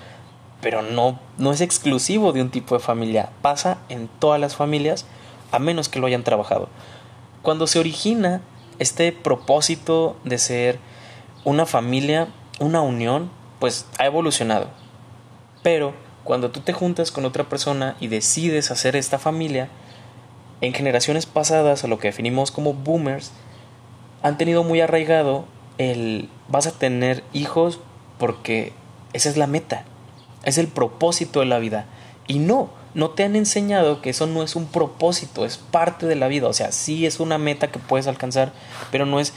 pero 0.61 0.83
no, 0.83 1.19
no 1.39 1.53
es 1.53 1.61
exclusivo 1.61 2.33
de 2.33 2.43
un 2.43 2.51
tipo 2.51 2.75
de 2.75 2.83
familia, 2.83 3.31
pasa 3.43 3.79
en 3.89 4.09
todas 4.09 4.41
las 4.41 4.57
familias 4.57 5.07
a 5.53 5.59
menos 5.59 5.89
que 5.89 5.99
lo 5.99 6.07
hayan 6.07 6.25
trabajado. 6.25 6.69
Cuando 7.43 7.67
se 7.67 7.79
origina 7.79 8.41
este 8.79 9.13
propósito 9.13 10.17
de 10.25 10.39
ser 10.39 10.79
una 11.45 11.67
familia, 11.67 12.29
una 12.59 12.81
unión, 12.81 13.31
pues 13.61 13.87
ha 13.99 14.07
evolucionado. 14.07 14.69
Pero 15.63 15.95
cuando 16.25 16.51
tú 16.51 16.61
te 16.61 16.73
juntas 16.73 17.13
con 17.13 17.25
otra 17.25 17.45
persona 17.45 17.97
y 18.01 18.09
decides 18.09 18.71
hacer 18.71 18.97
esta 18.97 19.19
familia, 19.19 19.69
en 20.61 20.73
generaciones 20.73 21.27
pasadas, 21.27 21.85
a 21.85 21.89
lo 21.89 21.99
que 21.99 22.09
definimos 22.09 22.51
como 22.51 22.75
boomers, 22.75 23.33
han 24.23 24.39
tenido 24.39 24.65
muy 24.65 24.81
arraigado 24.81 25.45
el 25.79 26.29
vas 26.49 26.67
a 26.67 26.73
tener 26.73 27.23
hijos 27.33 27.81
porque 28.19 28.73
esa 29.13 29.29
es 29.29 29.37
la 29.37 29.47
meta, 29.47 29.85
es 30.47 30.57
el 30.57 30.69
propósito 30.69 31.41
de 31.41 31.47
la 31.47 31.59
vida. 31.59 31.85
Y 32.27 32.39
no, 32.39 32.71
no 32.95 33.11
te 33.11 33.25
han 33.25 33.37
enseñado 33.37 34.01
que 34.01 34.11
eso 34.11 34.27
no 34.27 34.43
es 34.43 34.57
un 34.57 34.67
propósito, 34.67 35.45
es 35.45 35.59
parte 35.59 36.07
de 36.07 36.17
la 36.17 36.29
vida. 36.29 36.49
O 36.49 36.55
sea, 36.55 36.73
sí 36.73 37.05
es 37.05 37.21
una 37.21 37.37
meta 37.37 37.71
que 37.71 37.79
puedes 37.79 38.07
alcanzar, 38.07 38.53
pero 38.91 39.05
no 39.05 39.21
es 39.21 39.35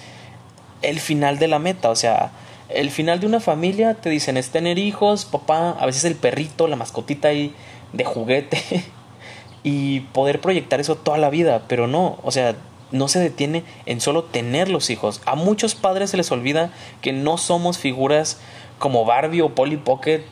el 0.82 1.02
final 1.02 1.40
de 1.40 1.48
la 1.48 1.60
meta. 1.60 1.90
O 1.90 1.96
sea, 1.96 2.32
el 2.70 2.92
final 2.92 3.20
de 3.20 3.26
una 3.26 3.40
familia 3.40 3.96
te 3.96 4.10
dicen 4.10 4.38
es 4.38 4.52
tener 4.52 4.78
hijos, 4.78 5.26
papá, 5.26 5.72
a 5.72 5.86
veces 5.86 6.06
el 6.06 6.16
perrito, 6.16 6.68
la 6.68 6.76
mascotita 6.76 7.28
ahí 7.28 7.54
de 7.92 8.06
juguete 8.06 8.86
y 9.64 10.02
poder 10.02 10.40
proyectar 10.40 10.80
eso 10.80 10.96
toda 10.96 11.18
la 11.18 11.32
vida, 11.32 11.64
pero 11.68 11.88
no, 11.88 12.20
o 12.24 12.32
sea, 12.32 12.56
no 12.92 13.08
se 13.08 13.20
detiene 13.20 13.64
en 13.88 14.00
solo 14.00 14.24
tener 14.24 14.70
los 14.70 14.90
hijos. 14.92 15.22
A 15.26 15.36
muchos 15.36 15.74
padres 15.74 16.12
se 16.12 16.18
les 16.18 16.32
olvida 16.32 16.72
que 17.02 17.14
no 17.14 17.38
somos 17.38 17.80
figuras 17.80 18.40
como 18.78 19.06
Barbie 19.06 19.42
o 19.42 19.56
Polly 19.56 19.78
Pocket, 19.78 20.24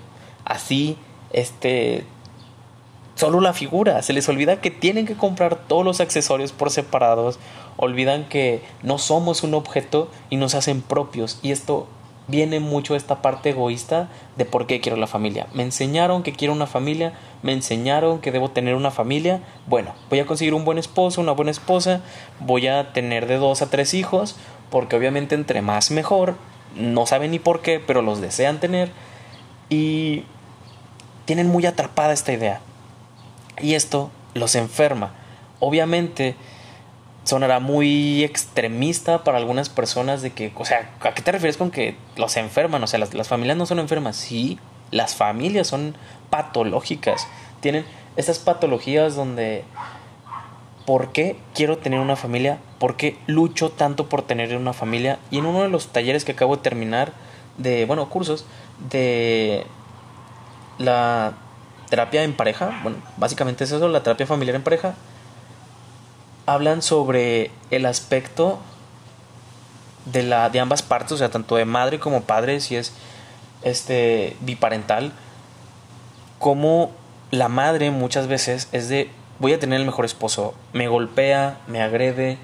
así, 0.47 0.97
este, 1.31 2.05
solo 3.15 3.41
la 3.41 3.53
figura. 3.53 4.01
Se 4.01 4.13
les 4.13 4.27
olvida 4.29 4.61
que 4.61 4.71
tienen 4.71 5.05
que 5.05 5.15
comprar 5.15 5.55
todos 5.55 5.85
los 5.85 5.99
accesorios 5.99 6.51
por 6.51 6.71
separados. 6.71 7.39
Olvidan 7.75 8.27
que 8.27 8.61
no 8.81 8.97
somos 8.97 9.43
un 9.43 9.53
objeto 9.53 10.09
y 10.29 10.37
nos 10.37 10.55
hacen 10.55 10.81
propios. 10.81 11.39
Y 11.43 11.51
esto 11.51 11.87
viene 12.27 12.59
mucho 12.59 12.95
esta 12.95 13.21
parte 13.21 13.51
egoísta 13.51 14.09
de 14.35 14.45
por 14.45 14.67
qué 14.67 14.81
quiero 14.81 14.97
la 14.97 15.07
familia. 15.07 15.47
Me 15.53 15.63
enseñaron 15.63 16.23
que 16.23 16.33
quiero 16.33 16.53
una 16.53 16.67
familia, 16.67 17.13
me 17.41 17.53
enseñaron 17.53 18.19
que 18.19 18.31
debo 18.31 18.49
tener 18.51 18.75
una 18.75 18.91
familia. 18.91 19.41
Bueno, 19.65 19.93
voy 20.09 20.19
a 20.19 20.25
conseguir 20.25 20.53
un 20.53 20.65
buen 20.65 20.77
esposo, 20.77 21.21
una 21.21 21.31
buena 21.31 21.51
esposa, 21.51 22.01
voy 22.39 22.67
a 22.67 22.93
tener 22.93 23.27
de 23.27 23.37
dos 23.37 23.61
a 23.61 23.69
tres 23.69 23.93
hijos, 23.93 24.35
porque 24.69 24.95
obviamente 24.95 25.35
entre 25.35 25.61
más 25.61 25.91
mejor, 25.91 26.35
no 26.75 27.05
saben 27.05 27.31
ni 27.31 27.39
por 27.39 27.61
qué, 27.61 27.79
pero 27.79 28.01
los 28.01 28.19
desean 28.19 28.59
tener 28.59 28.91
y 29.69 30.23
tienen 31.27 31.49
muy 31.49 31.65
atrapada 31.65 32.13
esta 32.13 32.31
idea. 32.31 32.61
Y 33.61 33.75
esto 33.75 34.09
los 34.33 34.55
enferma. 34.55 35.11
Obviamente, 35.59 36.35
sonará 37.25 37.59
muy 37.59 38.23
extremista 38.23 39.25
para 39.25 39.37
algunas 39.37 39.67
personas 39.67 40.21
de 40.21 40.31
que, 40.31 40.53
o 40.55 40.63
sea, 40.63 40.89
¿a 41.01 41.13
qué 41.13 41.21
te 41.21 41.33
refieres 41.33 41.57
con 41.57 41.69
que 41.69 41.97
los 42.15 42.37
enferman? 42.37 42.81
O 42.81 42.87
sea, 42.87 42.97
las, 42.99 43.27
familias 43.27 43.57
no 43.57 43.65
son 43.65 43.79
enfermas. 43.79 44.15
Sí, 44.15 44.57
las 44.89 45.15
familias 45.15 45.67
son 45.67 45.95
patológicas. 46.29 47.27
Tienen 47.59 47.85
estas 48.15 48.39
patologías 48.39 49.15
donde, 49.15 49.65
¿por 50.85 51.11
qué 51.11 51.35
quiero 51.53 51.77
tener 51.77 51.99
una 51.99 52.15
familia? 52.15 52.59
¿Por 52.79 52.95
qué 52.95 53.17
lucho 53.27 53.69
tanto 53.69 54.07
por 54.07 54.21
tener 54.21 54.55
una 54.55 54.71
familia? 54.71 55.19
Y 55.29 55.39
en 55.39 55.45
uno 55.45 55.63
de 55.63 55.69
los 55.69 55.87
talleres 55.87 56.23
que 56.23 56.31
acabo 56.31 56.55
de 56.55 56.61
terminar, 56.61 57.11
de, 57.57 57.83
bueno, 57.83 58.07
cursos, 58.07 58.45
de 58.89 59.65
la 60.77 61.33
terapia 61.89 62.23
en 62.23 62.33
pareja, 62.33 62.79
bueno, 62.83 62.97
básicamente 63.17 63.63
es 63.63 63.71
eso, 63.71 63.87
la 63.87 64.03
terapia 64.03 64.25
familiar 64.25 64.55
en 64.55 64.63
pareja, 64.63 64.95
hablan 66.45 66.81
sobre 66.81 67.51
el 67.71 67.85
aspecto 67.85 68.59
de 70.05 70.23
la 70.23 70.49
de 70.49 70.59
ambas 70.59 70.81
partes, 70.81 71.13
o 71.13 71.17
sea, 71.17 71.29
tanto 71.29 71.55
de 71.55 71.65
madre 71.65 71.99
como 71.99 72.21
padre, 72.21 72.59
si 72.59 72.75
es 72.75 72.93
este 73.61 74.35
biparental, 74.41 75.11
como 76.39 76.91
la 77.31 77.49
madre 77.49 77.91
muchas 77.91 78.27
veces 78.27 78.69
es 78.71 78.89
de 78.89 79.09
voy 79.39 79.53
a 79.53 79.59
tener 79.59 79.79
el 79.79 79.85
mejor 79.85 80.05
esposo, 80.05 80.53
me 80.73 80.87
golpea, 80.87 81.59
me 81.67 81.81
agrede, 81.81 82.37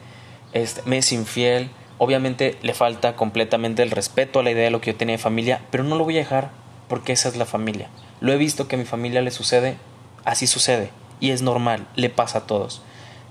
este, 0.51 0.81
me 0.85 0.97
es 0.97 1.11
infiel, 1.11 1.71
obviamente 1.97 2.57
le 2.61 2.73
falta 2.73 3.15
completamente 3.15 3.81
el 3.83 3.91
respeto 3.91 4.39
a 4.39 4.43
la 4.43 4.51
idea 4.51 4.65
de 4.65 4.71
lo 4.71 4.81
que 4.81 4.91
yo 4.91 4.97
tenía 4.97 5.15
de 5.15 5.21
familia, 5.21 5.61
pero 5.71 5.83
no 5.83 5.95
lo 5.95 6.03
voy 6.03 6.15
a 6.15 6.19
dejar 6.19 6.51
porque 6.87 7.13
esa 7.13 7.29
es 7.29 7.37
la 7.37 7.45
familia. 7.45 7.89
Lo 8.24 8.32
he 8.32 8.38
visto 8.38 8.70
que 8.70 8.77
a 8.77 8.80
mi 8.80 8.86
familia 8.86 9.22
le 9.22 9.32
sucede, 9.32 9.75
así 10.24 10.48
sucede, 10.48 10.92
y 11.20 11.32
es 11.32 11.42
normal, 11.42 11.86
le 11.98 12.10
pasa 12.10 12.38
a 12.38 12.48
todos. 12.48 12.82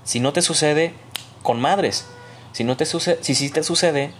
Si 0.03 0.19
no 0.19 0.33
te 0.33 0.43
sucede, 0.43 0.93
con 1.41 1.59
madres. 1.59 2.05
Si 2.51 2.63
no 2.63 2.77
te 2.77 2.85
sucede, 2.85 3.17
si 3.21 3.33
sí 3.33 3.49
te 3.49 3.63
sucede, 3.63 4.11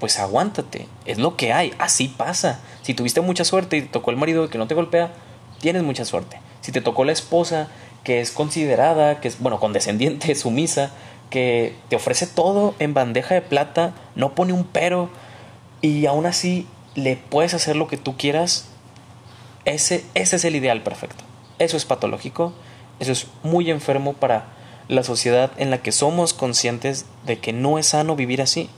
pues 0.00 0.18
aguántate. 0.18 0.88
Es 1.04 1.18
lo 1.18 1.36
que 1.36 1.52
hay, 1.52 1.72
así 1.78 2.08
pasa. 2.08 2.58
Si 2.82 2.92
tuviste 2.92 3.20
mucha 3.20 3.44
suerte 3.44 3.76
y 3.76 3.82
te 3.82 3.86
tocó 3.86 4.10
el 4.10 4.16
marido 4.16 4.50
que 4.50 4.58
no 4.58 4.66
te 4.66 4.74
golpea, 4.74 5.12
tienes 5.60 5.84
mucha 5.84 6.04
suerte. 6.04 6.40
Si 6.60 6.72
te 6.72 6.80
tocó 6.80 7.04
la 7.04 7.12
esposa 7.12 7.68
que 8.02 8.20
es 8.20 8.32
considerada, 8.32 9.20
que 9.20 9.28
es, 9.28 9.38
bueno, 9.38 9.60
condescendiente, 9.60 10.34
sumisa, 10.34 10.90
que 11.30 11.76
te 11.88 11.94
ofrece 11.94 12.26
todo 12.26 12.74
en 12.80 12.94
bandeja 12.94 13.36
de 13.36 13.42
plata, 13.42 13.94
no 14.16 14.34
pone 14.34 14.52
un 14.52 14.64
pero 14.64 15.08
y 15.82 16.06
aún 16.06 16.26
así 16.26 16.66
le 16.96 17.14
puedes 17.14 17.54
hacer 17.54 17.76
lo 17.76 17.86
que 17.86 17.96
tú 17.96 18.16
quieras, 18.16 18.70
ese, 19.66 20.04
ese 20.14 20.36
es 20.36 20.44
el 20.44 20.56
ideal 20.56 20.82
perfecto. 20.82 21.24
Eso 21.58 21.76
es 21.76 21.84
patológico, 21.84 22.54
eso 23.00 23.12
es 23.12 23.26
muy 23.42 23.70
enfermo 23.70 24.14
para 24.14 24.46
la 24.88 25.02
sociedad 25.02 25.50
en 25.58 25.70
la 25.70 25.78
que 25.78 25.92
somos 25.92 26.32
conscientes 26.32 27.04
de 27.26 27.38
que 27.38 27.52
no 27.52 27.78
es 27.78 27.88
sano 27.88 28.16
vivir 28.16 28.40
así. 28.40 28.70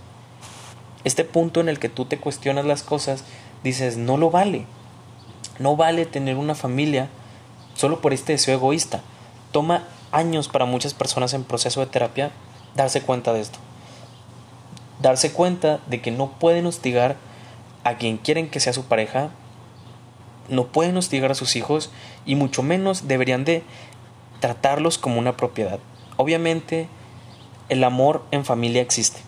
Este 1.04 1.24
punto 1.24 1.60
en 1.60 1.68
el 1.68 1.78
que 1.78 1.88
tú 1.88 2.06
te 2.06 2.18
cuestionas 2.18 2.64
las 2.64 2.82
cosas, 2.82 3.24
dices, 3.62 3.96
no 3.96 4.16
lo 4.16 4.30
vale. 4.30 4.64
No 5.58 5.76
vale 5.76 6.06
tener 6.06 6.36
una 6.36 6.54
familia 6.54 7.08
solo 7.74 8.00
por 8.00 8.12
este 8.12 8.32
deseo 8.32 8.54
egoísta. 8.54 9.02
Toma 9.52 9.84
años 10.10 10.48
para 10.48 10.64
muchas 10.64 10.94
personas 10.94 11.34
en 11.34 11.44
proceso 11.44 11.80
de 11.80 11.86
terapia 11.86 12.30
darse 12.74 13.02
cuenta 13.02 13.32
de 13.32 13.40
esto. 13.40 13.58
Darse 15.00 15.32
cuenta 15.32 15.80
de 15.86 16.00
que 16.00 16.10
no 16.10 16.30
pueden 16.38 16.66
hostigar 16.66 17.16
a 17.84 17.96
quien 17.96 18.16
quieren 18.16 18.48
que 18.48 18.60
sea 18.60 18.72
su 18.72 18.84
pareja, 18.84 19.30
no 20.48 20.66
pueden 20.66 20.96
hostigar 20.96 21.30
a 21.30 21.34
sus 21.34 21.56
hijos 21.56 21.90
y 22.26 22.34
mucho 22.34 22.62
menos 22.62 23.08
deberían 23.08 23.44
de 23.44 23.62
tratarlos 24.40 24.98
como 24.98 25.18
una 25.18 25.36
propiedad. 25.36 25.78
Obviamente, 26.16 26.88
el 27.68 27.84
amor 27.84 28.24
en 28.30 28.44
familia 28.44 28.82
existe. 28.82 29.20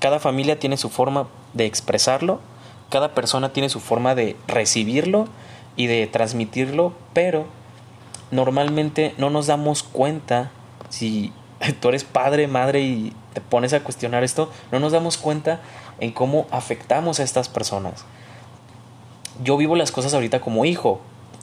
Cada 0.00 0.20
familia 0.20 0.58
tiene 0.58 0.76
su 0.76 0.90
forma 0.90 1.28
de 1.54 1.66
expresarlo, 1.66 2.40
cada 2.90 3.14
persona 3.14 3.52
tiene 3.52 3.68
su 3.68 3.80
forma 3.80 4.14
de 4.14 4.36
recibirlo 4.46 5.26
y 5.76 5.86
de 5.86 6.06
transmitirlo, 6.06 6.92
pero 7.12 7.46
normalmente 8.30 9.14
no 9.18 9.30
nos 9.30 9.46
damos 9.46 9.82
cuenta 9.82 10.50
si 10.88 11.32
tú 11.80 11.88
eres 11.88 12.04
padre, 12.04 12.48
madre 12.48 12.82
y 12.82 13.12
te 13.32 13.40
pones 13.40 13.72
a 13.72 13.80
cuestionar 13.80 14.24
esto, 14.24 14.50
no 14.72 14.80
nos 14.80 14.92
damos 14.92 15.16
cuenta 15.16 15.60
en 16.00 16.12
cómo 16.12 16.46
afectamos 16.50 17.20
a 17.20 17.22
estas 17.22 17.48
personas. 17.48 18.04
Yo 19.42 19.56
vivo 19.56 19.76
las 19.76 19.92
cosas 19.92 20.14
ahorita 20.14 20.40
como 20.40 20.64
hijo, 20.64 21.00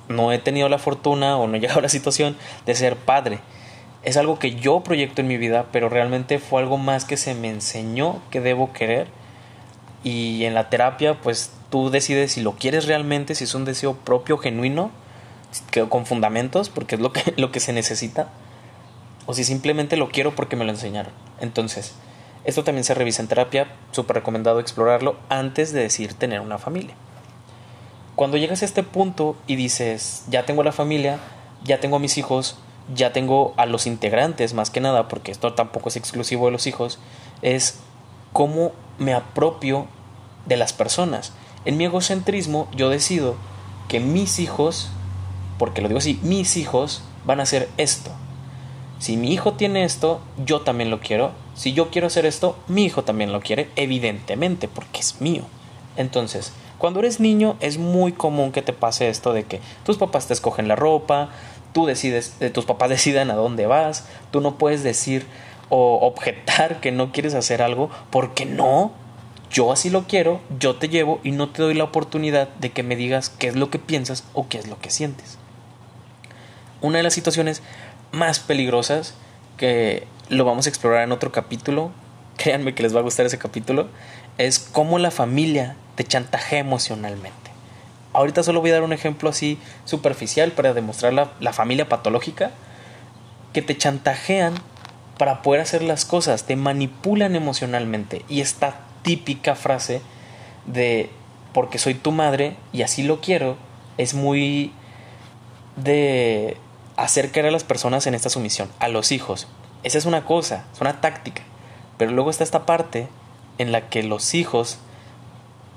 no 0.10 0.32
he 0.32 0.40
tenido 0.40 0.70
la 0.70 0.80
fortuna 0.80 1.38
o 1.38 1.48
no 1.48 1.56
he 1.56 1.60
llegado 1.60 1.80
a 1.80 1.84
la 1.84 1.90
situación 1.90 2.36
de 2.66 2.76
ser 2.76 2.96
padre 2.96 3.40
es 4.04 4.18
algo 4.18 4.38
que 4.38 4.56
yo 4.56 4.82
proyecto 4.82 5.22
en 5.22 5.28
mi 5.28 5.38
vida, 5.38 5.68
pero 5.72 5.90
realmente 5.90 6.40
fue 6.40 6.62
algo 6.62 6.78
más 6.78 7.06
que 7.06 7.18
se 7.18 7.34
me 7.34 7.50
enseñó 7.50 8.22
que 8.30 8.42
debo 8.42 8.74
querer. 8.74 9.08
Y 10.04 10.44
en 10.44 10.54
la 10.54 10.70
terapia, 10.70 11.22
pues 11.22 11.52
tú 11.70 11.90
decides 11.90 12.34
si 12.34 12.42
lo 12.42 12.54
quieres 12.54 12.86
realmente, 12.86 13.36
si 13.36 13.46
es 13.46 13.56
un 13.56 13.64
deseo 13.64 13.96
propio, 13.96 14.38
genuino, 14.38 14.92
con 15.88 16.06
fundamentos, 16.06 16.70
porque 16.70 16.96
es 16.96 17.02
lo 17.02 17.14
que, 17.14 17.34
lo 17.38 17.52
que 17.52 17.62
se 17.62 17.72
necesita, 17.72 18.28
o 19.26 19.34
si 19.34 19.46
simplemente 19.46 19.96
lo 19.96 20.10
quiero 20.10 20.36
porque 20.36 20.58
me 20.58 20.66
lo 20.66 20.72
enseñaron. 20.72 21.14
Entonces, 21.40 21.96
esto 22.44 22.66
también 22.66 22.84
se 22.84 22.94
revisa 22.94 23.22
en 23.22 23.30
terapia, 23.30 23.68
súper 23.92 24.18
recomendado 24.18 24.60
explorarlo 24.60 25.16
antes 25.30 25.72
de 25.72 25.80
decir 25.80 26.14
tener 26.14 26.42
una 26.42 26.58
familia. 26.58 26.96
Cuando 28.16 28.38
llegas 28.38 28.62
a 28.62 28.66
este 28.66 28.84
punto 28.84 29.36
y 29.48 29.56
dices, 29.56 30.26
ya 30.30 30.46
tengo 30.46 30.64
la 30.64 30.72
familia, 30.72 31.20
ya 31.64 31.80
tengo 31.80 31.96
a 31.96 32.00
mis 32.00 32.18
hijos, 32.18 32.58
ya 32.94 33.14
tengo 33.14 33.54
a 33.58 33.66
los 33.66 33.88
integrantes 33.88 34.54
más 34.54 34.70
que 34.70 34.82
nada, 34.82 35.08
porque 35.08 35.32
esto 35.32 35.54
tampoco 35.54 35.90
es 35.90 35.96
exclusivo 35.96 36.46
de 36.46 36.52
los 36.52 36.68
hijos, 36.68 37.00
es 37.42 37.80
cómo 38.32 38.72
me 39.00 39.14
apropio 39.14 39.88
de 40.46 40.58
las 40.58 40.74
personas. 40.74 41.34
En 41.66 41.78
mi 41.78 41.86
egocentrismo 41.86 42.68
yo 42.76 42.90
decido 42.90 43.36
que 43.88 44.00
mis 44.00 44.40
hijos, 44.40 44.90
porque 45.58 45.82
lo 45.82 45.88
digo 45.88 46.00
así, 46.00 46.20
mis 46.24 46.58
hijos 46.58 47.04
van 47.26 47.40
a 47.40 47.44
hacer 47.44 47.70
esto. 47.78 48.12
Si 49.00 49.18
mi 49.18 49.34
hijo 49.34 49.54
tiene 49.54 49.84
esto, 49.84 50.22
yo 50.46 50.62
también 50.62 50.90
lo 50.90 51.00
quiero. 51.00 51.32
Si 51.56 51.74
yo 51.74 51.90
quiero 51.90 52.08
hacer 52.08 52.26
esto, 52.26 52.58
mi 52.68 52.86
hijo 52.86 53.04
también 53.04 53.34
lo 53.34 53.42
quiere, 53.42 53.70
evidentemente, 53.76 54.68
porque 54.68 55.02
es 55.02 55.20
mío. 55.20 55.44
Entonces, 55.98 56.54
cuando 56.84 57.00
eres 57.00 57.22
niño 57.22 57.56
es 57.62 57.78
muy 57.78 58.12
común 58.12 58.52
que 58.52 58.62
te 58.62 58.74
pase 58.74 59.08
esto 59.08 59.32
de 59.32 59.46
que 59.46 59.62
tus 59.86 59.96
papás 59.96 60.28
te 60.28 60.34
escogen 60.34 60.68
la 60.68 60.76
ropa, 60.76 61.30
tú 61.72 61.86
decides, 61.86 62.36
eh, 62.42 62.50
tus 62.50 62.66
papás 62.66 62.90
deciden 62.98 63.32
a 63.32 63.36
dónde 63.36 63.68
vas, 63.68 64.06
tú 64.32 64.42
no 64.42 64.58
puedes 64.58 64.84
decir 64.84 65.26
o 65.70 66.00
objetar 66.06 66.82
que 66.82 66.92
no 66.92 67.14
quieres 67.14 67.36
hacer 67.36 67.62
algo 67.62 67.90
porque 68.10 68.46
no, 68.46 68.92
yo 69.50 69.72
así 69.72 69.90
lo 69.90 70.08
quiero, 70.08 70.42
yo 70.60 70.76
te 70.76 70.90
llevo 70.90 71.22
y 71.24 71.32
no 71.32 71.48
te 71.48 71.62
doy 71.62 71.74
la 71.74 71.86
oportunidad 71.86 72.50
de 72.56 72.72
que 72.72 72.84
me 72.84 72.98
digas 72.98 73.30
qué 73.30 73.48
es 73.48 73.56
lo 73.56 73.70
que 73.70 73.80
piensas 73.80 74.26
o 74.34 74.50
qué 74.50 74.58
es 74.58 74.68
lo 74.68 74.78
que 74.82 74.90
sientes. 74.90 75.38
Una 76.82 76.98
de 76.98 77.04
las 77.04 77.14
situaciones 77.14 77.62
más 78.12 78.42
peligrosas 78.42 79.14
que 79.56 80.06
lo 80.28 80.44
vamos 80.44 80.66
a 80.66 80.70
explorar 80.70 81.04
en 81.04 81.14
otro 81.14 81.32
capítulo, 81.32 81.92
créanme 82.38 82.76
que 82.76 82.84
les 82.84 82.94
va 82.94 83.00
a 83.00 83.04
gustar 83.04 83.26
ese 83.26 83.38
capítulo, 83.38 83.88
es 84.38 84.60
cómo 84.60 85.00
la 85.00 85.12
familia 85.12 85.78
te 85.96 86.04
chantajea 86.04 86.60
emocionalmente. 86.60 87.52
Ahorita 88.14 88.44
solo 88.44 88.62
voy 88.62 88.70
a 88.70 88.74
dar 88.74 88.84
un 88.84 88.94
ejemplo 88.94 89.30
así 89.30 89.58
superficial 89.86 90.52
para 90.52 90.74
demostrar 90.74 91.14
la, 91.14 91.54
familia 91.54 91.90
patológica, 91.90 92.52
que 93.54 93.62
te 93.62 93.78
chantajean 93.78 94.54
para 95.18 95.42
poder 95.42 95.62
hacer 95.62 95.82
las 95.82 96.06
cosas, 96.06 96.44
te 96.46 96.56
manipulan 96.56 97.36
emocionalmente. 97.36 98.24
Y 98.30 98.42
esta 98.42 98.80
típica 99.02 99.56
frase 99.56 100.02
de 100.66 101.10
porque 101.54 101.78
soy 101.78 101.94
tu 101.94 102.12
madre 102.12 102.56
y 102.72 102.82
así 102.82 103.04
lo 103.04 103.22
quiero 103.22 103.58
es 103.98 104.14
muy 104.14 104.72
de 105.76 106.58
hacer 106.98 107.32
creer 107.32 107.48
a 107.48 107.52
las 107.52 107.64
personas 107.64 108.08
en 108.08 108.16
esta 108.16 108.30
sumisión, 108.30 108.70
a 108.80 108.88
los 108.88 109.12
hijos. 109.12 109.48
Esa 109.84 109.98
es 109.98 110.06
una 110.06 110.26
cosa, 110.26 110.66
es 110.74 110.82
una 110.82 111.02
táctica. 111.02 111.44
Pero 111.98 112.12
luego 112.12 112.30
está 112.30 112.44
esta 112.44 112.66
parte 112.66 113.08
en 113.58 113.72
la 113.72 113.90
que 113.90 114.04
los 114.04 114.34
hijos 114.34 114.80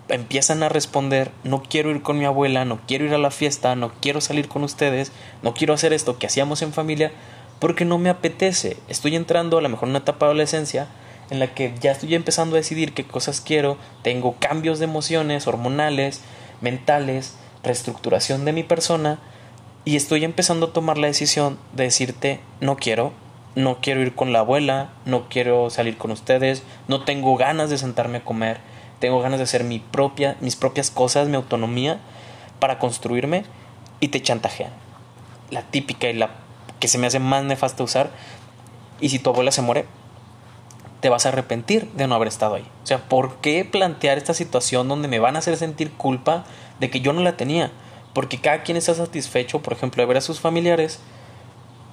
empiezan 0.08 0.62
a 0.62 0.68
responder, 0.68 1.30
no 1.44 1.62
quiero 1.62 1.90
ir 1.90 2.02
con 2.02 2.18
mi 2.18 2.24
abuela, 2.24 2.64
no 2.64 2.80
quiero 2.86 3.04
ir 3.04 3.14
a 3.14 3.18
la 3.18 3.30
fiesta, 3.30 3.74
no 3.74 3.92
quiero 4.00 4.20
salir 4.20 4.48
con 4.48 4.64
ustedes, 4.64 5.12
no 5.42 5.54
quiero 5.54 5.74
hacer 5.74 5.92
esto 5.92 6.18
que 6.18 6.26
hacíamos 6.26 6.62
en 6.62 6.72
familia, 6.72 7.12
porque 7.58 7.84
no 7.84 7.98
me 7.98 8.10
apetece. 8.10 8.76
Estoy 8.88 9.16
entrando 9.16 9.58
a 9.58 9.62
lo 9.62 9.68
mejor 9.68 9.88
en 9.88 9.90
una 9.90 10.00
etapa 10.00 10.26
de 10.26 10.30
adolescencia 10.30 10.88
en 11.30 11.40
la 11.40 11.48
que 11.54 11.74
ya 11.80 11.92
estoy 11.92 12.14
empezando 12.14 12.54
a 12.54 12.58
decidir 12.58 12.92
qué 12.92 13.04
cosas 13.04 13.40
quiero, 13.40 13.78
tengo 14.02 14.36
cambios 14.38 14.78
de 14.78 14.84
emociones, 14.84 15.46
hormonales, 15.46 16.20
mentales, 16.60 17.34
reestructuración 17.64 18.44
de 18.44 18.52
mi 18.52 18.62
persona, 18.62 19.18
y 19.84 19.96
estoy 19.96 20.24
empezando 20.24 20.66
a 20.66 20.72
tomar 20.72 20.98
la 20.98 21.06
decisión 21.06 21.58
de 21.72 21.84
decirte, 21.84 22.40
no 22.60 22.76
quiero, 22.76 23.12
no 23.54 23.78
quiero 23.80 24.02
ir 24.02 24.14
con 24.14 24.32
la 24.32 24.40
abuela, 24.40 24.90
no 25.04 25.28
quiero 25.28 25.70
salir 25.70 25.96
con 25.96 26.10
ustedes, 26.10 26.62
no 26.88 27.04
tengo 27.04 27.36
ganas 27.36 27.70
de 27.70 27.78
sentarme 27.78 28.18
a 28.18 28.24
comer, 28.24 28.58
tengo 28.98 29.20
ganas 29.20 29.38
de 29.38 29.44
hacer 29.44 29.64
mis 29.64 29.82
propias 29.82 30.90
cosas, 30.90 31.28
mi 31.28 31.36
autonomía 31.36 32.00
para 32.58 32.78
construirme 32.78 33.44
y 34.00 34.08
te 34.08 34.22
chantajean. 34.22 34.72
La 35.50 35.62
típica 35.62 36.08
y 36.08 36.14
la 36.14 36.30
que 36.80 36.88
se 36.88 36.98
me 36.98 37.06
hace 37.06 37.18
más 37.18 37.44
nefasta 37.44 37.82
usar. 37.82 38.10
Y 39.00 39.10
si 39.10 39.18
tu 39.18 39.30
abuela 39.30 39.50
se 39.50 39.62
muere, 39.62 39.86
te 41.00 41.08
vas 41.08 41.26
a 41.26 41.28
arrepentir 41.28 41.90
de 41.92 42.06
no 42.06 42.14
haber 42.14 42.28
estado 42.28 42.54
ahí. 42.54 42.66
O 42.82 42.86
sea, 42.86 42.98
¿por 43.08 43.36
qué 43.36 43.64
plantear 43.64 44.18
esta 44.18 44.34
situación 44.34 44.88
donde 44.88 45.08
me 45.08 45.18
van 45.18 45.36
a 45.36 45.40
hacer 45.40 45.56
sentir 45.56 45.92
culpa 45.92 46.44
de 46.80 46.90
que 46.90 47.00
yo 47.00 47.12
no 47.12 47.22
la 47.22 47.36
tenía? 47.36 47.70
Porque 48.12 48.40
cada 48.40 48.62
quien 48.62 48.76
está 48.76 48.94
satisfecho, 48.94 49.60
por 49.60 49.74
ejemplo, 49.74 50.02
de 50.02 50.06
ver 50.06 50.16
a 50.16 50.22
sus 50.22 50.40
familiares 50.40 51.00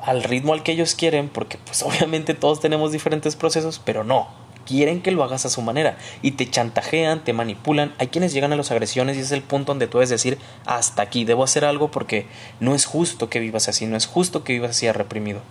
al 0.02 0.24
ritmo 0.24 0.54
al 0.54 0.64
que 0.64 0.74
ellos 0.74 0.96
quieren, 0.96 1.30
porque 1.30 1.58
pues 1.58 1.82
obviamente 1.84 2.34
todos 2.34 2.60
tenemos 2.60 2.92
diferentes 2.92 3.36
procesos, 3.36 3.82
pero 3.84 4.04
no, 4.04 4.28
quieren 4.66 5.02
que 5.02 5.12
lo 5.12 5.24
hagas 5.24 5.46
a 5.46 5.50
su 5.50 5.62
manera 5.62 5.98
y 6.22 6.32
te 6.32 6.50
chantajean, 6.50 7.24
te 7.24 7.34
manipulan. 7.34 7.94
Hay 7.98 8.08
quienes 8.08 8.34
llegan 8.34 8.54
a 8.54 8.56
las 8.56 8.72
agresiones 8.72 9.18
y 9.18 9.22
es 9.22 9.32
el 9.32 9.42
punto 9.42 9.72
donde 9.72 9.88
tú 9.88 9.98
debes 9.98 10.10
decir 10.10 10.38
hasta 10.66 11.02
aquí, 11.02 11.26
debo 11.26 11.44
hacer 11.44 11.66
algo 11.66 11.92
porque 11.92 12.26
no 12.60 12.76
es 12.76 12.86
justo 12.86 13.30
que 13.30 13.40
vivas 13.40 13.68
así, 13.68 13.86
no 13.86 13.98
es 13.98 14.06
justo 14.06 14.44
que 14.44 14.54
vivas 14.54 14.72
así 14.72 14.92
reprimido. 14.92 15.42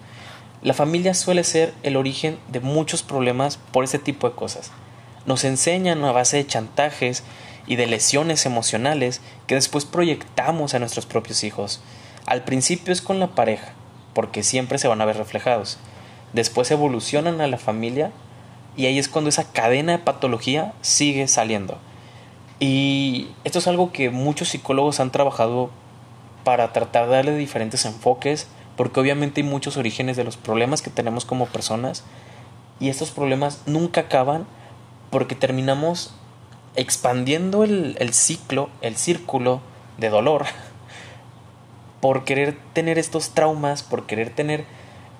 La 0.63 0.75
familia 0.75 1.15
suele 1.15 1.43
ser 1.43 1.75
el 1.83 1.97
origen 1.97 2.39
de 2.49 2.61
muchos 2.61 3.03
problemas 3.03 3.59
por 3.73 3.83
este 3.83 3.99
tipo 3.99 4.29
de 4.29 4.37
cosas. 4.37 4.71
Nos 5.27 5.45
enseñan 5.45 6.05
a 6.05 6.13
base 6.13 6.37
de 6.37 6.47
chantajes 6.47 7.25
y 7.67 7.77
de 7.77 7.87
lesiones 7.87 8.47
emocionales 8.47 9.21
que 9.47 9.55
después 9.55 9.85
proyectamos 9.85 10.75
a 10.75 10.79
nuestros 10.79 11.07
propios 11.07 11.43
hijos. 11.45 11.81
Al 12.27 12.45
principio 12.45 12.93
es 12.93 13.03
con 13.03 13.19
la 13.19 13.29
pareja, 13.29 13.73
porque 14.15 14.43
siempre 14.43 14.79
se 14.79 14.89
van 14.89 15.01
a 15.01 15.05
ver 15.05 15.17
reflejados. 15.17 15.79
Después 16.33 16.71
evolucionan 16.71 17.41
a 17.41 17.47
la 17.47 17.59
familia 17.59 18.13
y 18.77 18.87
ahí 18.87 18.99
es 18.99 19.09
cuando 19.09 19.29
esa 19.29 19.53
cadena 19.53 19.93
de 19.93 19.99
patología 19.99 20.73
sigue 20.81 21.29
saliendo. 21.29 21.79
Y 22.61 23.29
esto 23.45 23.59
es 23.59 23.67
algo 23.67 23.93
que 23.93 24.11
muchos 24.11 24.49
psicólogos 24.49 25.01
han 25.01 25.11
trabajado 25.11 25.71
para 26.45 26.73
tratar 26.73 27.07
de 27.07 27.17
darle 27.17 27.37
diferentes 27.37 27.85
enfoques, 27.85 28.47
porque 28.77 29.01
obviamente 29.01 29.41
hay 29.41 29.47
muchos 29.47 29.77
orígenes 29.77 30.17
de 30.17 30.25
los 30.25 30.37
problemas 30.37 30.83
que 30.83 30.91
tenemos 30.91 31.25
como 31.25 31.47
personas 31.47 32.05
y 32.81 32.89
estos 32.89 33.11
problemas 33.11 33.63
nunca 33.67 34.03
acaban 34.03 34.47
porque 35.11 35.35
terminamos 35.35 36.15
expandiendo 36.75 37.65
el, 37.65 37.97
el 37.99 38.15
ciclo, 38.15 38.71
el 38.81 38.97
círculo 38.97 39.61
de 39.99 40.09
dolor, 40.09 40.47
por 42.01 42.25
querer 42.25 42.57
tener 42.73 42.99
estos 42.99 43.31
traumas, 43.31 43.83
por 43.83 44.07
querer 44.07 44.31
tener 44.31 44.65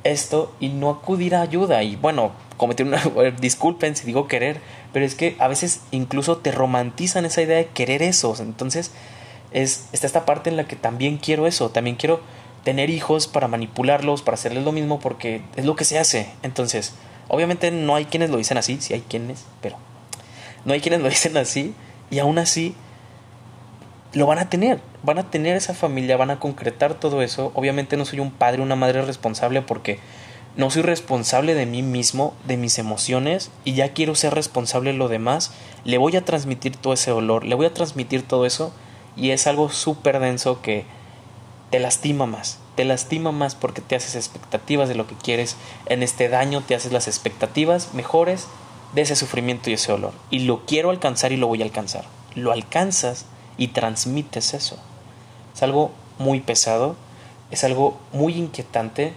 esto 0.05 0.53
y 0.61 0.69
no 0.69 0.91
acudir 0.91 1.35
a 1.35 1.43
ayuda. 1.43 1.83
Y 1.83 1.97
bueno, 1.97 2.33
cometer 2.57 2.87
una. 2.87 3.03
disculpen 3.41 3.97
si 3.97 4.07
digo 4.07 4.29
querer, 4.29 4.61
pero 4.93 5.05
es 5.05 5.15
que 5.15 5.37
a 5.39 5.49
veces 5.49 5.81
incluso 5.91 6.39
te 6.39 6.53
romantizan 6.53 7.25
esa 7.25 7.43
idea 7.43 7.59
de 7.59 7.67
querer 7.67 8.03
eso. 8.03 8.35
Entonces, 8.39 8.93
es, 9.53 9.89
está 9.93 10.07
esta 10.07 10.25
parte 10.25 10.51
en 10.51 10.57
la 10.57 10.67
que 10.67 10.77
también 10.77 11.19
quiero 11.19 11.47
eso. 11.47 11.71
También 11.71 11.97
quiero 11.97 12.21
tener 12.65 12.91
hijos 12.91 13.27
para 13.27 13.49
manipularlos, 13.49 14.23
para 14.23 14.35
hacerles 14.35 14.65
lo 14.65 14.73
mismo, 14.73 15.01
porque 15.01 15.43
es 15.57 15.65
lo 15.65 15.77
que 15.77 15.85
se 15.85 15.99
hace. 15.99 16.31
Entonces, 16.43 16.95
obviamente 17.29 17.71
no 17.71 17.95
hay 17.95 18.05
quienes 18.05 18.31
lo 18.31 18.37
dicen 18.37 18.59
así, 18.59 18.79
sí 18.81 18.95
hay 18.95 19.01
quienes, 19.01 19.45
pero 19.61 19.77
no 20.65 20.73
hay 20.73 20.81
quienes 20.81 21.01
lo 21.01 21.09
dicen 21.11 21.37
así, 21.37 21.75
y 22.11 22.19
aún 22.19 22.39
así 22.39 22.75
lo 24.13 24.27
van 24.27 24.39
a 24.39 24.49
tener, 24.49 24.81
van 25.03 25.19
a 25.19 25.31
tener 25.31 25.57
esa 25.57 25.75
familia, 25.75 26.17
van 26.17 26.31
a 26.31 26.39
concretar 26.39 26.95
todo 26.95 27.23
eso. 27.23 27.53
Obviamente 27.55 27.97
no 27.97 28.05
soy 28.05 28.21
un 28.21 28.31
padre, 28.31 28.63
una 28.63 28.77
madre 28.77 29.03
responsable 29.03 29.63
porque 29.63 29.99
no 30.57 30.71
soy 30.71 30.83
responsable 30.83 31.55
de 31.55 31.67
mí 31.67 31.83
mismo, 31.83 32.35
de 32.47 32.57
mis 32.57 32.79
emociones 32.79 33.51
y 33.65 33.73
ya 33.73 33.93
quiero 33.93 34.15
ser 34.15 34.35
responsable 34.35 34.93
de 34.93 34.99
lo 34.99 35.09
demás. 35.09 35.53
Le 35.85 35.99
voy 35.99 36.17
a 36.17 36.25
transmitir 36.25 36.77
todo 36.77 36.93
ese 36.93 37.11
dolor, 37.11 37.45
le 37.45 37.55
voy 37.55 37.67
a 37.67 37.75
transmitir 37.75 38.23
todo 38.23 38.47
eso 38.47 38.73
y 39.17 39.31
es 39.31 39.47
algo 39.47 39.71
súper 39.71 40.21
denso 40.21 40.61
que 40.63 40.85
te 41.71 41.81
lastima 41.81 42.27
más. 42.27 42.59
Te 42.77 42.85
lastima 42.85 43.33
más 43.33 43.55
porque 43.55 43.81
te 43.81 43.97
haces 43.97 44.15
expectativas 44.15 44.89
de 44.89 44.95
lo 44.95 45.07
que 45.07 45.15
quieres. 45.15 45.57
En 45.87 46.03
este 46.03 46.29
daño 46.29 46.63
te 46.63 46.75
haces 46.75 46.93
las 46.93 47.09
expectativas 47.09 47.95
mejores 47.95 48.47
de 48.95 49.03
ese 49.03 49.17
sufrimiento 49.17 49.71
y 49.71 49.75
ese 49.75 49.93
dolor. 49.93 50.13
Y 50.31 50.41
lo 50.41 50.65
quiero 50.67 50.91
alcanzar 50.91 51.33
y 51.33 51.37
lo 51.37 51.47
voy 51.47 51.63
a 51.63 51.65
alcanzar. 51.65 52.05
Lo 52.35 52.53
alcanzas 52.53 53.27
y 53.57 53.69
transmites 53.69 54.55
eso. 54.55 54.79
Es 55.55 55.63
algo 55.63 55.93
muy 56.19 56.41
pesado, 56.41 56.97
es 57.51 57.65
algo 57.65 57.99
muy 58.13 58.35
inquietante 58.35 59.13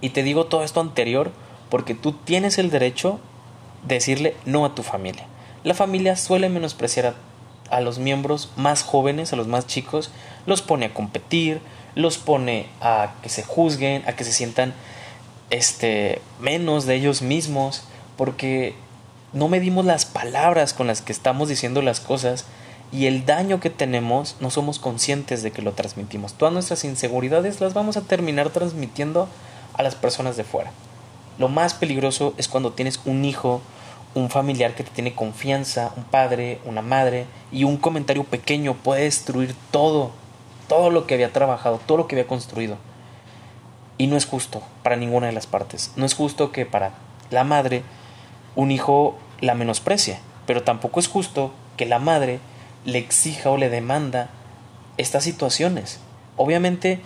y 0.00 0.10
te 0.10 0.22
digo 0.22 0.46
todo 0.46 0.64
esto 0.64 0.80
anterior 0.80 1.30
porque 1.68 1.94
tú 1.94 2.12
tienes 2.12 2.58
el 2.58 2.70
derecho 2.70 3.20
de 3.86 3.96
decirle 3.96 4.36
no 4.44 4.64
a 4.64 4.74
tu 4.74 4.82
familia. 4.82 5.26
La 5.62 5.74
familia 5.74 6.16
suele 6.16 6.48
menospreciar 6.48 7.06
a, 7.70 7.76
a 7.76 7.80
los 7.80 7.98
miembros 7.98 8.50
más 8.56 8.82
jóvenes, 8.82 9.32
a 9.32 9.36
los 9.36 9.46
más 9.46 9.66
chicos, 9.66 10.10
los 10.46 10.62
pone 10.62 10.86
a 10.86 10.94
competir, 10.94 11.60
los 11.94 12.18
pone 12.18 12.66
a 12.80 13.14
que 13.22 13.28
se 13.28 13.42
juzguen, 13.42 14.02
a 14.06 14.14
que 14.14 14.24
se 14.24 14.32
sientan 14.32 14.74
este 15.50 16.20
menos 16.40 16.86
de 16.86 16.94
ellos 16.94 17.22
mismos, 17.22 17.84
porque 18.16 18.74
no 19.32 19.48
medimos 19.48 19.84
las 19.84 20.04
palabras 20.04 20.74
con 20.74 20.86
las 20.86 21.02
que 21.02 21.12
estamos 21.12 21.48
diciendo 21.48 21.82
las 21.82 22.00
cosas 22.00 22.46
y 22.92 23.06
el 23.06 23.24
daño 23.24 23.60
que 23.60 23.70
tenemos 23.70 24.36
no 24.40 24.50
somos 24.50 24.78
conscientes 24.78 25.42
de 25.42 25.52
que 25.52 25.62
lo 25.62 25.72
transmitimos. 25.72 26.34
Todas 26.34 26.52
nuestras 26.52 26.84
inseguridades 26.84 27.60
las 27.60 27.74
vamos 27.74 27.96
a 27.96 28.02
terminar 28.02 28.50
transmitiendo 28.50 29.28
a 29.74 29.82
las 29.82 29.94
personas 29.94 30.36
de 30.36 30.44
fuera. 30.44 30.72
Lo 31.38 31.48
más 31.48 31.74
peligroso 31.74 32.34
es 32.36 32.48
cuando 32.48 32.72
tienes 32.72 33.00
un 33.04 33.24
hijo, 33.24 33.62
un 34.14 34.28
familiar 34.28 34.74
que 34.74 34.82
te 34.82 34.90
tiene 34.90 35.14
confianza, 35.14 35.92
un 35.96 36.04
padre, 36.04 36.60
una 36.64 36.82
madre, 36.82 37.26
y 37.52 37.64
un 37.64 37.76
comentario 37.76 38.24
pequeño 38.24 38.74
puede 38.74 39.04
destruir 39.04 39.54
todo, 39.70 40.10
todo 40.68 40.90
lo 40.90 41.06
que 41.06 41.14
había 41.14 41.32
trabajado, 41.32 41.80
todo 41.86 41.98
lo 41.98 42.08
que 42.08 42.16
había 42.16 42.26
construido. 42.26 42.76
Y 43.98 44.08
no 44.08 44.16
es 44.16 44.26
justo 44.26 44.62
para 44.82 44.96
ninguna 44.96 45.28
de 45.28 45.32
las 45.32 45.46
partes. 45.46 45.92
No 45.94 46.04
es 46.04 46.14
justo 46.14 46.50
que 46.50 46.66
para 46.66 46.92
la 47.30 47.44
madre 47.44 47.84
un 48.56 48.72
hijo 48.72 49.16
la 49.40 49.54
menosprecie, 49.54 50.18
pero 50.46 50.62
tampoco 50.62 50.98
es 50.98 51.06
justo 51.06 51.52
que 51.76 51.86
la 51.86 51.98
madre 51.98 52.40
le 52.84 52.98
exija 52.98 53.50
o 53.50 53.56
le 53.56 53.68
demanda 53.68 54.30
estas 54.96 55.24
situaciones. 55.24 56.00
Obviamente 56.36 57.00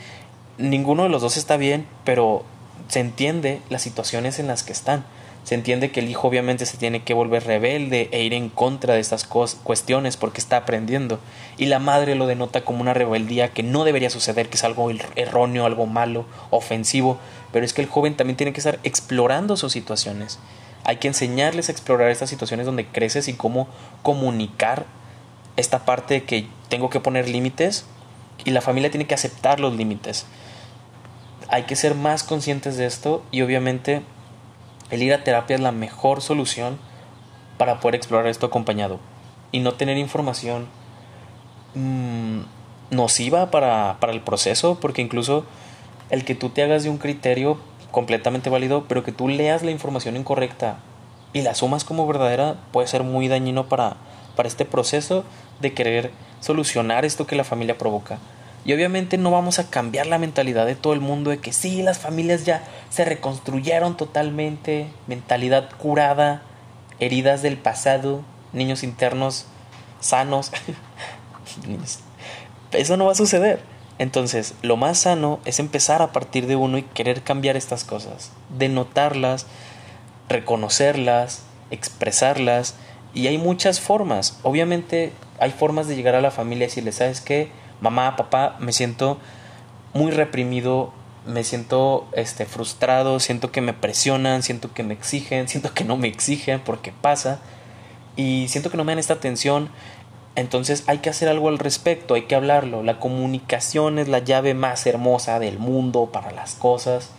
ninguno 0.58 1.04
de 1.04 1.08
los 1.08 1.22
dos 1.22 1.36
está 1.36 1.56
bien, 1.56 1.86
pero 2.04 2.44
se 2.88 3.00
entiende 3.00 3.60
las 3.70 3.82
situaciones 3.82 4.38
en 4.38 4.46
las 4.46 4.62
que 4.62 4.72
están. 4.72 5.04
Se 5.44 5.54
entiende 5.54 5.90
que 5.90 6.00
el 6.00 6.08
hijo 6.08 6.26
obviamente 6.26 6.64
se 6.64 6.78
tiene 6.78 7.02
que 7.02 7.12
volver 7.12 7.44
rebelde 7.44 8.08
e 8.12 8.22
ir 8.22 8.32
en 8.32 8.48
contra 8.48 8.94
de 8.94 9.00
estas 9.00 9.26
cuestiones 9.26 10.16
porque 10.16 10.40
está 10.40 10.56
aprendiendo. 10.56 11.20
Y 11.58 11.66
la 11.66 11.78
madre 11.78 12.14
lo 12.14 12.26
denota 12.26 12.64
como 12.64 12.80
una 12.80 12.94
rebeldía 12.94 13.50
que 13.50 13.62
no 13.62 13.84
debería 13.84 14.08
suceder, 14.08 14.48
que 14.48 14.56
es 14.56 14.64
algo 14.64 14.90
erróneo, 15.16 15.66
algo 15.66 15.84
malo, 15.84 16.24
ofensivo. 16.48 17.18
Pero 17.52 17.66
es 17.66 17.74
que 17.74 17.82
el 17.82 17.88
joven 17.88 18.16
también 18.16 18.38
tiene 18.38 18.54
que 18.54 18.60
estar 18.60 18.78
explorando 18.84 19.58
sus 19.58 19.72
situaciones. 19.72 20.38
Hay 20.82 20.96
que 20.96 21.08
enseñarles 21.08 21.68
a 21.68 21.72
explorar 21.72 22.10
estas 22.10 22.30
situaciones 22.30 22.64
donde 22.64 22.86
creces 22.86 23.28
y 23.28 23.34
cómo 23.34 23.68
comunicar 24.02 24.86
esta 25.56 25.84
parte 25.84 26.24
que 26.24 26.48
tengo 26.68 26.90
que 26.90 27.00
poner 27.00 27.28
límites 27.28 27.86
y 28.44 28.50
la 28.50 28.60
familia 28.60 28.90
tiene 28.90 29.06
que 29.06 29.14
aceptar 29.14 29.60
los 29.60 29.74
límites. 29.74 30.26
Hay 31.48 31.64
que 31.64 31.76
ser 31.76 31.94
más 31.94 32.22
conscientes 32.22 32.76
de 32.76 32.86
esto 32.86 33.22
y 33.30 33.42
obviamente 33.42 34.02
el 34.90 35.02
ir 35.02 35.14
a 35.14 35.24
terapia 35.24 35.56
es 35.56 35.62
la 35.62 35.72
mejor 35.72 36.20
solución 36.20 36.78
para 37.58 37.80
poder 37.80 37.94
explorar 37.94 38.26
esto 38.26 38.46
acompañado 38.46 38.98
y 39.52 39.60
no 39.60 39.74
tener 39.74 39.96
información 39.96 40.66
mmm, 41.74 42.40
nociva 42.90 43.50
para, 43.50 43.98
para 44.00 44.12
el 44.12 44.20
proceso 44.20 44.78
porque 44.80 45.02
incluso 45.02 45.44
el 46.10 46.24
que 46.24 46.34
tú 46.34 46.50
te 46.50 46.62
hagas 46.62 46.82
de 46.82 46.90
un 46.90 46.98
criterio 46.98 47.58
completamente 47.90 48.50
válido, 48.50 48.84
pero 48.88 49.04
que 49.04 49.12
tú 49.12 49.28
leas 49.28 49.62
la 49.62 49.70
información 49.70 50.16
incorrecta 50.16 50.78
y 51.32 51.42
la 51.42 51.54
sumas 51.54 51.84
como 51.84 52.06
verdadera 52.06 52.56
puede 52.72 52.88
ser 52.88 53.04
muy 53.04 53.28
dañino 53.28 53.68
para, 53.68 53.96
para 54.36 54.48
este 54.48 54.64
proceso 54.64 55.24
de 55.60 55.72
querer 55.72 56.10
solucionar 56.40 57.04
esto 57.04 57.26
que 57.26 57.36
la 57.36 57.44
familia 57.44 57.78
provoca. 57.78 58.18
Y 58.64 58.72
obviamente 58.72 59.18
no 59.18 59.30
vamos 59.30 59.58
a 59.58 59.68
cambiar 59.68 60.06
la 60.06 60.18
mentalidad 60.18 60.64
de 60.64 60.74
todo 60.74 60.94
el 60.94 61.00
mundo 61.00 61.30
de 61.30 61.38
que 61.38 61.52
sí, 61.52 61.82
las 61.82 61.98
familias 61.98 62.44
ya 62.44 62.64
se 62.88 63.04
reconstruyeron 63.04 63.96
totalmente, 63.96 64.88
mentalidad 65.06 65.68
curada, 65.76 66.42
heridas 66.98 67.42
del 67.42 67.58
pasado, 67.58 68.22
niños 68.52 68.82
internos 68.82 69.46
sanos. 70.00 70.50
Eso 72.72 72.96
no 72.96 73.06
va 73.06 73.12
a 73.12 73.16
suceder. 73.16 73.60
Entonces, 73.98 74.54
lo 74.62 74.76
más 74.76 74.98
sano 74.98 75.40
es 75.44 75.60
empezar 75.60 76.02
a 76.02 76.12
partir 76.12 76.46
de 76.46 76.56
uno 76.56 76.78
y 76.78 76.82
querer 76.82 77.22
cambiar 77.22 77.56
estas 77.56 77.84
cosas, 77.84 78.32
denotarlas, 78.48 79.46
reconocerlas, 80.28 81.42
expresarlas. 81.70 82.74
Y 83.12 83.28
hay 83.28 83.38
muchas 83.38 83.80
formas. 83.80 84.38
Obviamente 84.42 85.12
hay 85.38 85.50
formas 85.50 85.88
de 85.88 85.96
llegar 85.96 86.14
a 86.14 86.20
la 86.20 86.30
familia 86.30 86.64
y 86.64 86.68
decirle, 86.68 86.92
¿sabes 86.92 87.20
qué? 87.20 87.50
Mamá, 87.80 88.16
papá, 88.16 88.56
me 88.60 88.72
siento 88.72 89.18
muy 89.92 90.10
reprimido, 90.10 90.92
me 91.26 91.44
siento 91.44 92.06
este, 92.12 92.46
frustrado, 92.46 93.20
siento 93.20 93.50
que 93.50 93.60
me 93.60 93.72
presionan, 93.72 94.42
siento 94.42 94.72
que 94.72 94.82
me 94.82 94.94
exigen, 94.94 95.48
siento 95.48 95.72
que 95.72 95.84
no 95.84 95.96
me 95.96 96.08
exigen 96.08 96.60
porque 96.60 96.92
pasa 96.92 97.40
y 98.16 98.46
siento 98.48 98.70
que 98.70 98.76
no 98.76 98.84
me 98.84 98.92
dan 98.92 98.98
esta 98.98 99.14
atención. 99.14 99.70
Entonces 100.36 100.82
hay 100.88 100.98
que 100.98 101.10
hacer 101.10 101.28
algo 101.28 101.48
al 101.48 101.58
respecto, 101.58 102.14
hay 102.14 102.22
que 102.22 102.34
hablarlo. 102.34 102.82
La 102.82 102.98
comunicación 102.98 103.98
es 103.98 104.08
la 104.08 104.18
llave 104.18 104.54
más 104.54 104.84
hermosa 104.86 105.38
del 105.38 105.58
mundo 105.58 106.10
para 106.12 106.32
las 106.32 106.56
cosas. 106.56 107.10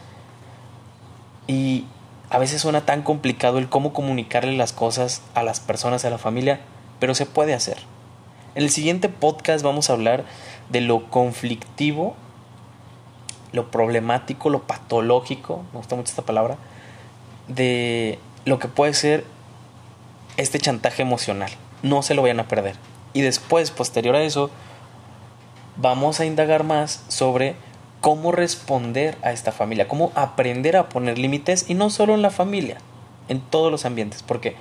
Y 1.47 1.85
a 2.29 2.39
veces 2.39 2.61
suena 2.61 2.85
tan 2.85 3.03
complicado 3.03 3.57
el 3.57 3.69
cómo 3.69 3.93
comunicarle 3.93 4.57
las 4.57 4.73
cosas 4.73 5.21
a 5.33 5.43
las 5.43 5.61
personas, 5.61 6.03
a 6.03 6.09
la 6.09 6.17
familia, 6.17 6.59
pero 6.99 7.15
se 7.15 7.25
puede 7.25 7.53
hacer. 7.53 7.77
En 8.55 8.63
el 8.63 8.69
siguiente 8.69 9.09
podcast 9.09 9.65
vamos 9.65 9.89
a 9.89 9.93
hablar 9.93 10.23
de 10.69 10.79
lo 10.79 11.09
conflictivo, 11.09 12.15
lo 13.51 13.69
problemático, 13.69 14.49
lo 14.49 14.63
patológico, 14.63 15.65
me 15.73 15.79
gusta 15.79 15.97
mucho 15.97 16.11
esta 16.11 16.21
palabra, 16.21 16.55
de 17.49 18.17
lo 18.45 18.57
que 18.57 18.69
puede 18.69 18.93
ser 18.93 19.25
este 20.37 20.57
chantaje 20.57 21.01
emocional. 21.01 21.51
No 21.83 22.01
se 22.01 22.13
lo 22.13 22.21
vayan 22.21 22.39
a 22.39 22.47
perder. 22.47 22.77
Y 23.11 23.21
después, 23.21 23.71
posterior 23.71 24.15
a 24.15 24.23
eso, 24.23 24.49
vamos 25.75 26.21
a 26.21 26.25
indagar 26.25 26.63
más 26.63 27.03
sobre 27.09 27.55
cómo 27.99 28.31
responder 28.31 29.17
a 29.21 29.33
esta 29.33 29.51
familia, 29.51 29.89
cómo 29.89 30.13
aprender 30.15 30.77
a 30.77 30.87
poner 30.87 31.17
límites 31.17 31.69
y 31.69 31.73
no 31.73 31.89
solo 31.89 32.13
en 32.13 32.21
la 32.21 32.29
familia, 32.29 32.77
en 33.27 33.41
todos 33.41 33.69
los 33.69 33.83
ambientes, 33.83 34.23
porque 34.23 34.55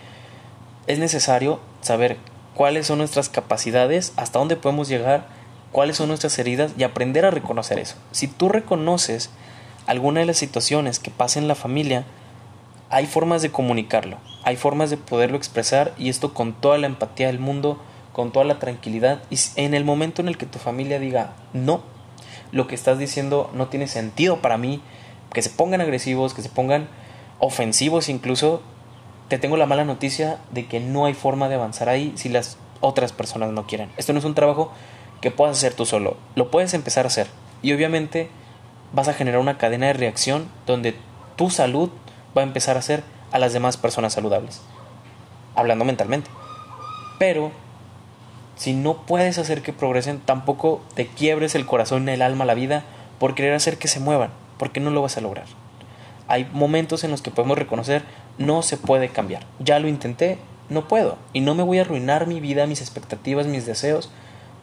es 0.89 0.99
necesario 0.99 1.61
saber 1.81 2.19
cuáles 2.55 2.87
son 2.87 2.99
nuestras 2.99 3.29
capacidades, 3.29 4.13
hasta 4.17 4.39
dónde 4.39 4.57
podemos 4.57 4.89
llegar, 4.89 5.27
cuáles 5.73 5.97
son 5.97 6.09
nuestras 6.09 6.39
heridas 6.39 6.73
y 6.79 6.85
aprender 6.85 7.27
a 7.27 7.31
reconocer 7.31 7.79
eso. 7.79 7.97
Si 8.13 8.29
tú 8.29 8.49
reconoces 8.49 9.31
alguna 9.87 10.21
de 10.21 10.27
las 10.27 10.39
situaciones 10.39 10.99
que 10.99 11.11
pasa 11.11 11.39
en 11.39 11.49
la 11.49 11.55
familia, 11.55 12.05
hay 12.91 13.07
formas 13.07 13.43
de 13.43 13.51
comunicarlo, 13.51 14.19
hay 14.45 14.57
formas 14.57 14.91
de 14.91 14.97
poderlo 14.97 15.37
expresar 15.37 15.93
y 15.99 16.09
esto 16.09 16.33
con 16.33 16.53
toda 16.53 16.79
la 16.79 16.87
empatía 16.87 17.27
del 17.27 17.39
mundo 17.39 17.81
con 18.15 18.31
toda 18.31 18.47
la 18.47 18.59
tranquilidad 18.59 19.23
y 19.29 19.37
en 19.57 19.75
el 19.75 19.85
momento 19.85 20.23
en 20.23 20.29
el 20.29 20.39
que 20.39 20.47
tu 20.47 20.59
familia 20.59 20.99
diga 20.99 21.35
no, 21.53 21.83
lo 22.53 22.67
que 22.67 22.77
estás 22.77 22.99
diciendo 22.99 23.51
no 23.53 23.67
tiene 23.67 23.89
sentido 23.89 24.41
para 24.41 24.57
mí, 24.57 24.81
que 25.35 25.43
se 25.43 25.51
pongan 25.51 25.83
agresivos, 25.83 26.33
que 26.33 26.41
se 26.41 26.49
pongan 26.49 26.89
ofensivos 27.41 28.09
incluso, 28.09 28.63
te 29.29 29.39
tengo 29.39 29.57
la 29.57 29.67
mala 29.67 29.85
noticia 29.85 30.39
de 30.51 30.67
que 30.67 30.81
no 30.81 31.07
hay 31.07 31.15
forma 31.15 31.49
de 31.49 31.57
avanzar 31.57 31.89
ahí 31.89 32.13
si 32.17 32.29
las 32.29 32.59
otras 32.81 33.13
personas 33.13 33.51
no 33.51 33.67
quieren. 33.67 33.91
Esto 33.97 34.13
no 34.13 34.19
es 34.19 34.25
un 34.25 34.35
trabajo 34.35 34.73
que 35.21 35.31
puedas 35.31 35.57
hacer 35.57 35.75
tú 35.75 35.87
solo, 35.87 36.17
lo 36.35 36.51
puedes 36.51 36.75
empezar 36.75 37.07
a 37.07 37.09
hacer 37.09 37.27
y 37.63 37.73
obviamente 37.73 38.29
vas 38.93 39.09
a 39.09 39.15
generar 39.15 39.41
una 39.41 39.59
cadena 39.59 39.87
de 39.87 39.95
reacción 39.95 40.49
donde 40.67 40.95
tu 41.37 41.51
salud 41.51 41.91
va 42.37 42.43
a 42.43 42.45
empezar 42.45 42.77
a 42.77 42.83
ser 42.83 43.03
a 43.33 43.39
las 43.39 43.53
demás 43.53 43.77
personas 43.77 44.13
saludables, 44.13 44.61
hablando 45.57 45.85
mentalmente. 45.85 46.31
Pero 47.19 47.53
si 48.57 48.73
no 48.73 48.99
puedes 48.99 49.39
hacer 49.39 49.63
que 49.63 49.73
progresen, 49.73 50.21
tampoco 50.21 50.81
te 50.95 51.07
quiebres 51.07 51.55
el 51.55 51.67
corazón, 51.67 52.09
el 52.09 52.23
alma, 52.23 52.45
la 52.45 52.55
vida 52.55 52.85
por 53.19 53.35
querer 53.35 53.55
hacer 53.55 53.79
que 53.79 53.89
se 53.89 54.01
muevan, 54.01 54.31
porque 54.59 54.81
no 54.81 54.91
lo 54.91 55.03
vas 55.03 55.17
a 55.17 55.21
lograr. 55.21 55.47
Hay 56.29 56.49
momentos 56.53 57.03
en 57.05 57.11
los 57.11 57.23
que 57.23 57.31
podemos 57.31 57.59
reconocer, 57.59 58.05
no 58.39 58.63
se 58.63 58.77
puede 58.77 59.09
cambiar. 59.09 59.47
Ya 59.59 59.79
lo 59.79 59.89
intenté, 59.89 60.39
no 60.69 60.89
puedo. 60.89 61.17
Y 61.33 61.41
no 61.41 61.55
me 61.55 61.63
voy 61.63 61.79
a 61.79 61.83
arruinar 61.83 62.27
mi 62.27 62.41
vida, 62.41 62.67
mis 62.67 62.81
expectativas, 62.81 63.47
mis 63.47 63.67
deseos, 63.67 64.11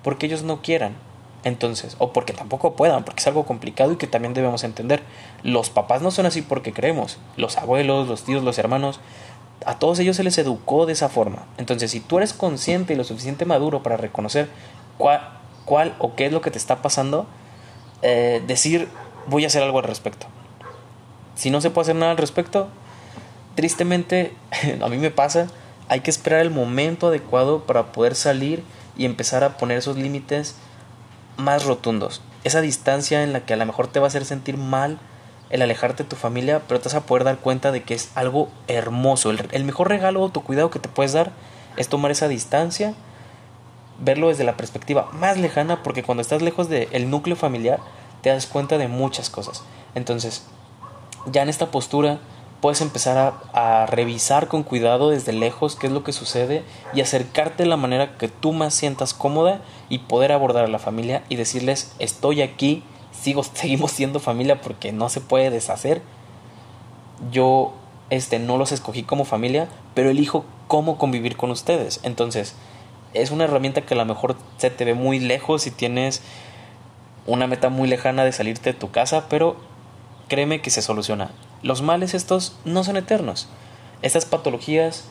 porque 0.04 0.26
ellos 0.26 0.44
no 0.44 0.62
quieran. 0.62 0.96
Entonces, 1.44 1.96
o 1.98 2.14
porque 2.14 2.34
tampoco 2.34 2.76
puedan, 2.76 3.04
porque 3.04 3.22
es 3.22 3.28
algo 3.28 3.46
complicado 3.46 3.92
y 3.92 3.96
que 3.98 4.08
también 4.08 4.34
debemos 4.34 4.64
entender. 4.64 5.02
Los 5.44 5.70
papás 5.70 6.02
no 6.02 6.12
son 6.12 6.28
así 6.28 6.42
porque 6.42 6.72
creemos. 6.72 7.18
Los 7.36 7.58
abuelos, 7.58 8.08
los 8.08 8.24
tíos, 8.24 8.44
los 8.44 8.60
hermanos 8.60 9.00
a 9.66 9.78
todos 9.78 10.00
ellos 10.00 10.16
se 10.16 10.24
les 10.24 10.38
educó 10.38 10.86
de 10.86 10.94
esa 10.94 11.10
forma. 11.10 11.46
Entonces, 11.58 11.92
si 11.92 12.00
tú 12.00 12.18
eres 12.18 12.34
consciente 12.34 12.94
y 12.94 12.96
lo 12.96 13.04
suficiente 13.04 13.46
maduro 13.46 13.84
para 13.84 13.98
reconocer 13.98 14.50
cuál, 14.98 15.96
o 16.00 16.16
qué 16.16 16.26
es 16.26 16.32
lo 16.32 16.42
que 16.42 16.52
te 16.52 16.58
está 16.58 16.82
pasando, 16.82 17.28
eh, 18.02 18.42
decir 18.48 18.90
voy 19.28 19.44
a 19.44 19.48
hacer 19.48 19.64
algo 19.64 19.80
al 19.80 19.86
respecto. 19.86 20.28
Si 21.36 21.50
no 21.50 21.62
se 21.62 21.70
puede 21.70 21.86
hacer 21.86 21.96
nada 21.96 22.12
al 22.12 22.18
respecto, 22.18 22.68
tristemente, 23.56 24.34
a 24.82 24.88
mí 24.88 24.98
me 24.98 25.12
pasa, 25.12 25.48
hay 25.88 26.02
que 26.02 26.12
esperar 26.12 26.42
el 26.42 26.52
momento 26.52 27.08
adecuado 27.08 27.64
para 27.64 27.92
poder 27.92 28.16
salir 28.16 28.64
y 28.98 29.06
empezar 29.06 29.44
a 29.44 29.58
poner 29.58 29.78
esos 29.78 29.98
límites 29.98 30.56
más 31.38 31.66
rotundos. 31.66 32.22
Esa 32.44 32.62
distancia 32.62 33.24
en 33.24 33.34
la 33.34 33.46
que 33.46 33.54
a 33.54 33.58
lo 33.58 33.66
mejor 33.66 33.88
te 33.88 34.00
va 34.00 34.06
a 34.06 34.08
hacer 34.08 34.26
sentir 34.26 34.58
mal 34.58 35.00
el 35.50 35.62
alejarte 35.62 36.04
de 36.04 36.10
tu 36.10 36.16
familia, 36.16 36.62
pero 36.68 36.80
te 36.80 36.86
vas 36.86 36.96
a 36.96 37.06
poder 37.06 37.24
dar 37.24 37.38
cuenta 37.38 37.72
de 37.72 37.84
que 37.84 37.94
es 37.94 38.10
algo 38.16 38.50
hermoso. 38.68 39.32
El, 39.32 39.64
mejor 39.66 39.90
regalo 39.90 40.22
o 40.22 40.30
tu 40.30 40.42
cuidado 40.44 40.72
que 40.72 40.80
te 40.80 40.88
puedes 40.88 41.12
dar 41.12 41.32
es 41.76 41.90
tomar 41.90 42.12
esa 42.12 42.30
distancia, 42.30 42.94
verlo 44.00 44.30
desde 44.30 44.46
la 44.46 44.56
perspectiva 44.56 45.10
más 45.12 45.38
lejana, 45.38 45.84
porque 45.84 46.04
cuando 46.04 46.22
estás 46.22 46.42
lejos 46.42 46.70
del 46.70 47.10
núcleo 47.10 47.36
familiar, 47.36 47.80
te 48.22 48.30
das 48.30 48.48
cuenta 48.48 48.78
de 48.78 48.88
muchas 48.88 49.30
cosas. 49.30 49.64
Entonces, 49.94 50.46
ya 51.26 51.42
en 51.42 51.50
esta 51.50 51.70
postura, 51.70 52.20
puedes 52.62 52.82
empezar 52.82 53.34
a, 53.54 53.86
revisar 53.88 54.48
con 54.48 54.64
cuidado 54.64 55.10
desde 55.10 55.34
lejos 55.34 55.76
qué 55.76 55.88
es 55.88 55.94
lo 55.94 56.04
que 56.04 56.14
sucede 56.14 56.64
y 56.94 57.02
acercarte 57.02 57.64
de 57.64 57.70
la 57.70 57.76
manera 57.76 58.18
que 58.18 58.28
tú 58.28 58.54
más 58.54 58.74
sientas 58.74 59.14
cómoda 59.14 59.62
y 59.90 60.00
poder 60.00 60.32
abordar 60.32 60.66
a 60.66 60.70
la 60.70 60.80
familia 60.80 61.24
y 61.28 61.36
decirles 61.36 61.94
estoy 62.00 62.42
aquí 62.42 62.84
sigo, 63.12 63.44
seguimos 63.54 63.92
siendo 63.92 64.20
familia 64.20 64.62
porque 64.62 64.92
no 64.92 65.10
se 65.10 65.22
puede 65.22 65.50
deshacer. 65.50 66.02
Yo 67.32 67.74
este, 68.10 68.40
no 68.40 68.58
los 68.58 68.72
escogí 68.72 69.04
como 69.04 69.26
familia, 69.26 69.68
pero 69.94 70.10
elijo 70.10 70.46
cómo 70.68 70.98
convivir 70.98 71.38
con 71.38 71.52
ustedes. 71.52 72.00
Entonces, 72.04 72.56
es 73.14 73.32
una 73.32 73.44
herramienta 73.44 73.82
que 73.82 73.94
a 73.94 73.98
lo 73.98 74.06
mejor 74.06 74.38
se 74.58 74.70
te 74.70 74.86
ve 74.86 74.94
muy 74.94 75.20
lejos 75.20 75.68
y 75.68 75.72
tienes 75.72 76.22
una 77.28 77.48
meta 77.48 77.70
muy 77.70 77.88
lejana 77.88 78.24
de 78.24 78.32
salirte 78.32 78.74
de 78.74 78.80
tu 78.80 78.92
casa, 78.92 79.26
pero 79.30 79.58
créeme 80.28 80.62
que 80.62 80.70
se 80.70 80.82
soluciona. 80.82 81.32
Los 81.64 81.82
males 81.82 82.14
estos 82.14 82.56
no 82.66 82.84
son 82.84 82.98
eternos. 82.98 83.48
Estas 84.02 84.26
patologías 84.26 85.06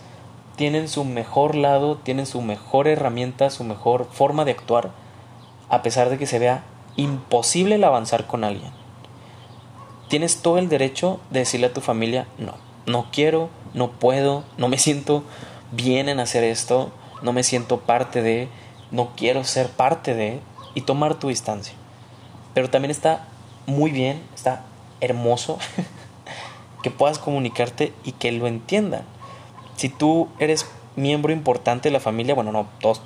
tienen 0.56 0.88
su 0.88 1.04
mejor 1.04 1.54
lado, 1.54 1.96
tienen 1.96 2.26
su 2.26 2.42
mejor 2.42 2.88
herramienta, 2.88 3.50
su 3.50 3.64
mejor 3.64 4.08
forma 4.10 4.44
de 4.44 4.50
actuar, 4.50 4.90
a 5.68 5.82
pesar 5.82 6.10
de 6.10 6.18
que 6.18 6.26
se 6.26 6.38
vea 6.38 6.64
imposible 6.96 7.76
el 7.76 7.84
avanzar 7.84 8.26
con 8.26 8.44
alguien. 8.44 8.72
Tienes 10.08 10.42
todo 10.42 10.58
el 10.58 10.68
derecho 10.68 11.20
de 11.30 11.40
decirle 11.40 11.68
a 11.68 11.72
tu 11.72 11.80
familia, 11.80 12.26
no, 12.36 12.54
no 12.84 13.06
quiero, 13.12 13.48
no 13.74 13.92
puedo, 13.92 14.44
no 14.58 14.68
me 14.68 14.78
siento 14.78 15.22
bien 15.70 16.08
en 16.08 16.18
hacer 16.18 16.42
esto, 16.42 16.90
no 17.22 17.32
me 17.32 17.44
siento 17.44 17.78
parte 17.80 18.22
de, 18.22 18.48
no 18.90 19.10
quiero 19.16 19.44
ser 19.44 19.68
parte 19.68 20.14
de, 20.14 20.40
y 20.74 20.80
tomar 20.82 21.14
tu 21.14 21.28
distancia. 21.28 21.74
Pero 22.54 22.68
también 22.70 22.90
está 22.90 23.28
muy 23.66 23.92
bien, 23.92 24.20
está 24.34 24.64
hermoso 25.00 25.58
que 26.82 26.90
puedas 26.90 27.18
comunicarte 27.18 27.92
y 28.04 28.12
que 28.12 28.32
lo 28.32 28.46
entiendan. 28.46 29.02
Si 29.76 29.88
tú 29.88 30.28
eres 30.38 30.66
miembro 30.96 31.32
importante 31.32 31.88
de 31.88 31.92
la 31.92 32.00
familia, 32.00 32.34
bueno, 32.34 32.52
no, 32.52 32.68
todos, 32.80 33.02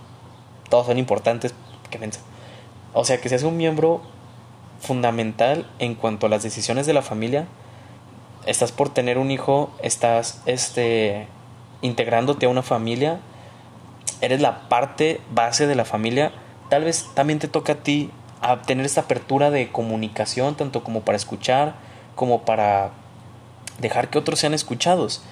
todos 0.69 0.87
son 0.87 0.99
importantes, 0.99 1.55
que 1.91 1.99
piensan 1.99 2.23
o 2.95 3.05
sea, 3.05 3.21
que 3.21 3.29
seas 3.29 3.43
un 3.43 3.57
miembro 3.57 4.01
fundamental 4.81 5.69
en 5.81 5.97
cuanto 5.97 6.27
a 6.27 6.29
las 6.29 6.43
decisiones 6.43 6.87
de 6.87 6.93
la 6.93 7.03
familia. 7.03 7.47
Estás 8.47 8.71
por 8.71 8.89
tener 8.89 9.19
un 9.19 9.33
hijo, 9.33 9.71
estás 9.83 10.41
este, 10.47 11.27
integrándote 11.83 12.47
a 12.47 12.49
una 12.49 12.63
familia, 12.63 13.19
eres 14.21 14.41
la 14.41 14.69
parte 14.69 15.21
base 15.33 15.67
de 15.67 15.75
la 15.75 15.85
familia. 15.85 16.33
Tal 16.71 16.85
vez 16.85 17.11
también 17.15 17.41
te 17.41 17.49
toca 17.49 17.73
a 17.73 17.77
ti 17.77 18.11
a 18.41 18.63
tener 18.63 18.87
esta 18.87 19.03
apertura 19.03 19.51
de 19.51 19.73
comunicación, 19.73 20.55
tanto 20.55 20.85
como 20.85 21.01
para 21.01 21.17
escuchar, 21.17 21.75
como 22.15 22.43
para 22.43 22.93
dejar 23.79 24.11
que 24.11 24.19
otros 24.19 24.39
sean 24.39 24.55
escuchados. 24.55 25.23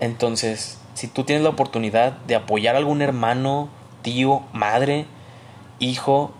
Entonces, 0.00 0.78
si 0.94 1.08
tú 1.08 1.24
tienes 1.24 1.42
la 1.42 1.50
oportunidad 1.50 2.12
de 2.26 2.34
apoyar 2.34 2.74
a 2.74 2.78
algún 2.78 3.02
hermano, 3.02 3.68
tío, 4.02 4.42
madre, 4.52 5.06
hijo, 5.78 6.32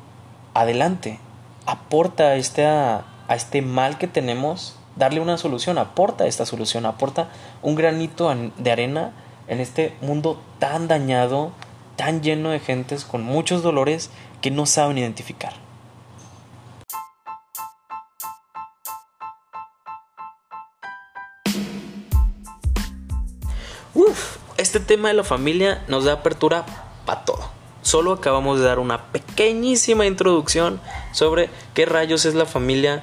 adelante. 0.54 1.18
Aporta 1.66 2.24
a 2.24 2.34
este, 2.36 2.66
a 2.66 3.04
este 3.28 3.62
mal 3.62 3.98
que 3.98 4.08
tenemos, 4.08 4.76
darle 4.96 5.20
una 5.20 5.38
solución, 5.38 5.78
aporta 5.78 6.26
esta 6.26 6.46
solución, 6.46 6.86
aporta 6.86 7.28
un 7.62 7.74
granito 7.74 8.34
de 8.56 8.72
arena 8.72 9.12
en 9.48 9.60
este 9.60 9.94
mundo 10.00 10.40
tan 10.58 10.88
dañado, 10.88 11.52
tan 11.96 12.22
lleno 12.22 12.50
de 12.50 12.60
gentes 12.60 13.04
con 13.04 13.22
muchos 13.22 13.62
dolores 13.62 14.10
que 14.40 14.50
no 14.50 14.66
saben 14.66 14.98
identificar. 14.98 15.54
Tema 24.82 25.08
de 25.08 25.14
la 25.14 25.24
familia 25.24 25.84
nos 25.88 26.04
da 26.04 26.14
apertura 26.14 26.64
para 27.06 27.24
todo. 27.24 27.50
Solo 27.82 28.12
acabamos 28.12 28.60
de 28.60 28.66
dar 28.66 28.78
una 28.78 29.06
pequeñísima 29.06 30.06
introducción 30.06 30.80
sobre 31.12 31.50
qué 31.74 31.84
rayos 31.84 32.24
es 32.24 32.34
la 32.34 32.46
familia 32.46 33.02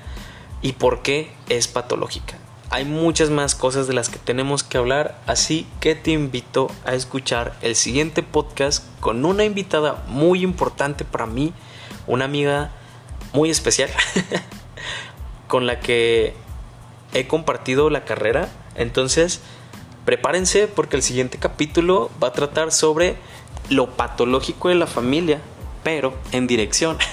y 0.61 0.73
por 0.73 1.01
qué 1.01 1.31
es 1.49 1.67
patológica. 1.67 2.37
Hay 2.71 2.85
muchas 2.85 3.29
más 3.29 3.55
cosas 3.55 3.87
de 3.87 3.93
las 3.93 4.09
que 4.09 4.19
tenemos 4.19 4.63
que 4.63 4.77
hablar, 4.77 5.19
así 5.25 5.67
que 5.79 5.95
te 5.95 6.11
invito 6.11 6.69
a 6.85 6.93
escuchar 6.93 7.57
el 7.61 7.75
siguiente 7.75 8.21
podcast 8.21 8.85
con 8.99 9.25
una 9.25 9.43
invitada 9.43 10.03
muy 10.07 10.43
importante 10.43 11.03
para 11.03 11.25
mí, 11.25 11.51
una 12.05 12.25
amiga 12.25 12.71
muy 13.33 13.49
especial 13.49 13.89
con 15.47 15.65
la 15.65 15.79
que 15.79 16.35
he 17.13 17.27
compartido 17.27 17.89
la 17.89 18.05
carrera. 18.05 18.49
Entonces, 18.75 19.41
prepárense 20.09 20.67
porque 20.67 20.95
el 20.95 21.03
siguiente 21.03 21.37
capítulo 21.37 22.09
va 22.21 22.29
a 22.29 22.33
tratar 22.33 22.71
sobre 22.71 23.15
lo 23.69 23.91
patológico 23.91 24.69
de 24.69 24.73
la 24.73 24.87
familia, 24.87 25.39
pero 25.83 26.15
en 26.31 26.47
dirección. 26.47 26.97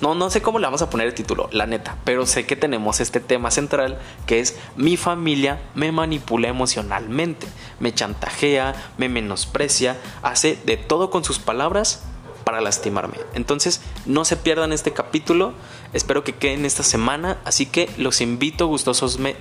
No, 0.00 0.14
no 0.14 0.30
sé 0.30 0.40
cómo 0.40 0.60
le 0.60 0.66
vamos 0.66 0.82
a 0.82 0.88
poner 0.88 1.08
el 1.08 1.14
título, 1.14 1.48
la 1.50 1.66
neta, 1.66 1.98
pero 2.04 2.26
sé 2.26 2.46
que 2.46 2.54
tenemos 2.54 3.00
este 3.00 3.18
tema 3.18 3.50
central 3.50 3.98
que 4.24 4.38
es 4.38 4.56
mi 4.76 4.96
familia 4.96 5.60
me 5.74 5.90
manipula 5.90 6.46
emocionalmente, 6.46 7.48
me 7.80 7.92
chantajea, 7.92 8.72
me 8.98 9.08
menosprecia, 9.08 9.96
hace 10.22 10.56
de 10.64 10.76
todo 10.76 11.10
con 11.10 11.24
sus 11.24 11.40
palabras 11.40 12.04
para 12.44 12.60
lastimarme. 12.60 13.16
Entonces, 13.34 13.80
no 14.06 14.24
se 14.24 14.36
pierdan 14.36 14.72
este 14.72 14.92
capítulo, 14.92 15.54
espero 15.92 16.22
que 16.22 16.36
queden 16.36 16.64
esta 16.64 16.84
semana, 16.84 17.38
así 17.44 17.66
que 17.66 17.90
los 17.98 18.20
invito 18.20 18.68
gustosos 18.68 19.18
me... 19.18 19.34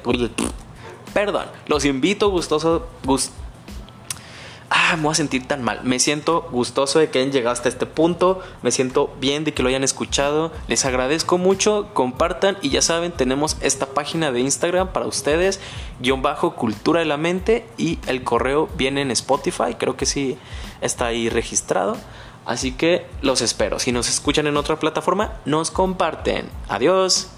Perdón, 1.14 1.46
los 1.68 1.86
invito 1.86 2.30
gustosos 2.30 2.82
ah, 4.74 4.96
me 4.96 5.04
voy 5.04 5.12
a 5.12 5.16
sentir 5.16 5.48
tan 5.48 5.64
mal. 5.64 5.82
Me 5.84 6.00
siento 6.00 6.48
gustoso 6.52 6.98
de 7.00 7.10
que 7.10 7.20
hayan 7.20 7.32
llegado 7.32 7.54
hasta 7.54 7.70
este 7.70 7.86
punto, 7.86 8.42
me 8.64 8.72
siento 8.72 9.14
bien 9.20 9.44
de 9.44 9.54
que 9.54 9.62
lo 9.62 9.70
hayan 9.70 9.84
escuchado. 9.84 10.52
Les 10.68 10.86
agradezco 10.86 11.38
mucho, 11.38 11.90
compartan 11.94 12.58
y 12.62 12.70
ya 12.70 12.82
saben, 12.82 13.12
tenemos 13.12 13.58
esta 13.62 13.86
página 13.88 14.32
de 14.32 14.40
Instagram 14.40 14.92
para 14.92 15.06
ustedes, 15.06 15.60
guion 16.00 16.24
bajo 16.24 16.56
cultura 16.56 17.00
de 17.00 17.06
la 17.06 17.18
mente 17.18 17.68
y 17.78 18.00
el 18.08 18.24
correo 18.24 18.68
viene 18.76 19.02
en 19.02 19.12
Spotify, 19.12 19.76
creo 19.78 19.96
que 19.96 20.08
sí 20.08 20.38
está 20.82 21.06
ahí 21.08 21.30
registrado. 21.30 21.96
Así 22.46 22.74
que 22.74 23.06
los 23.22 23.42
espero. 23.42 23.80
Si 23.80 23.94
nos 23.94 24.10
escuchan 24.10 24.48
en 24.48 24.58
otra 24.58 24.78
plataforma, 24.78 25.40
nos 25.46 25.72
comparten. 25.72 26.50
Adiós. 26.68 27.30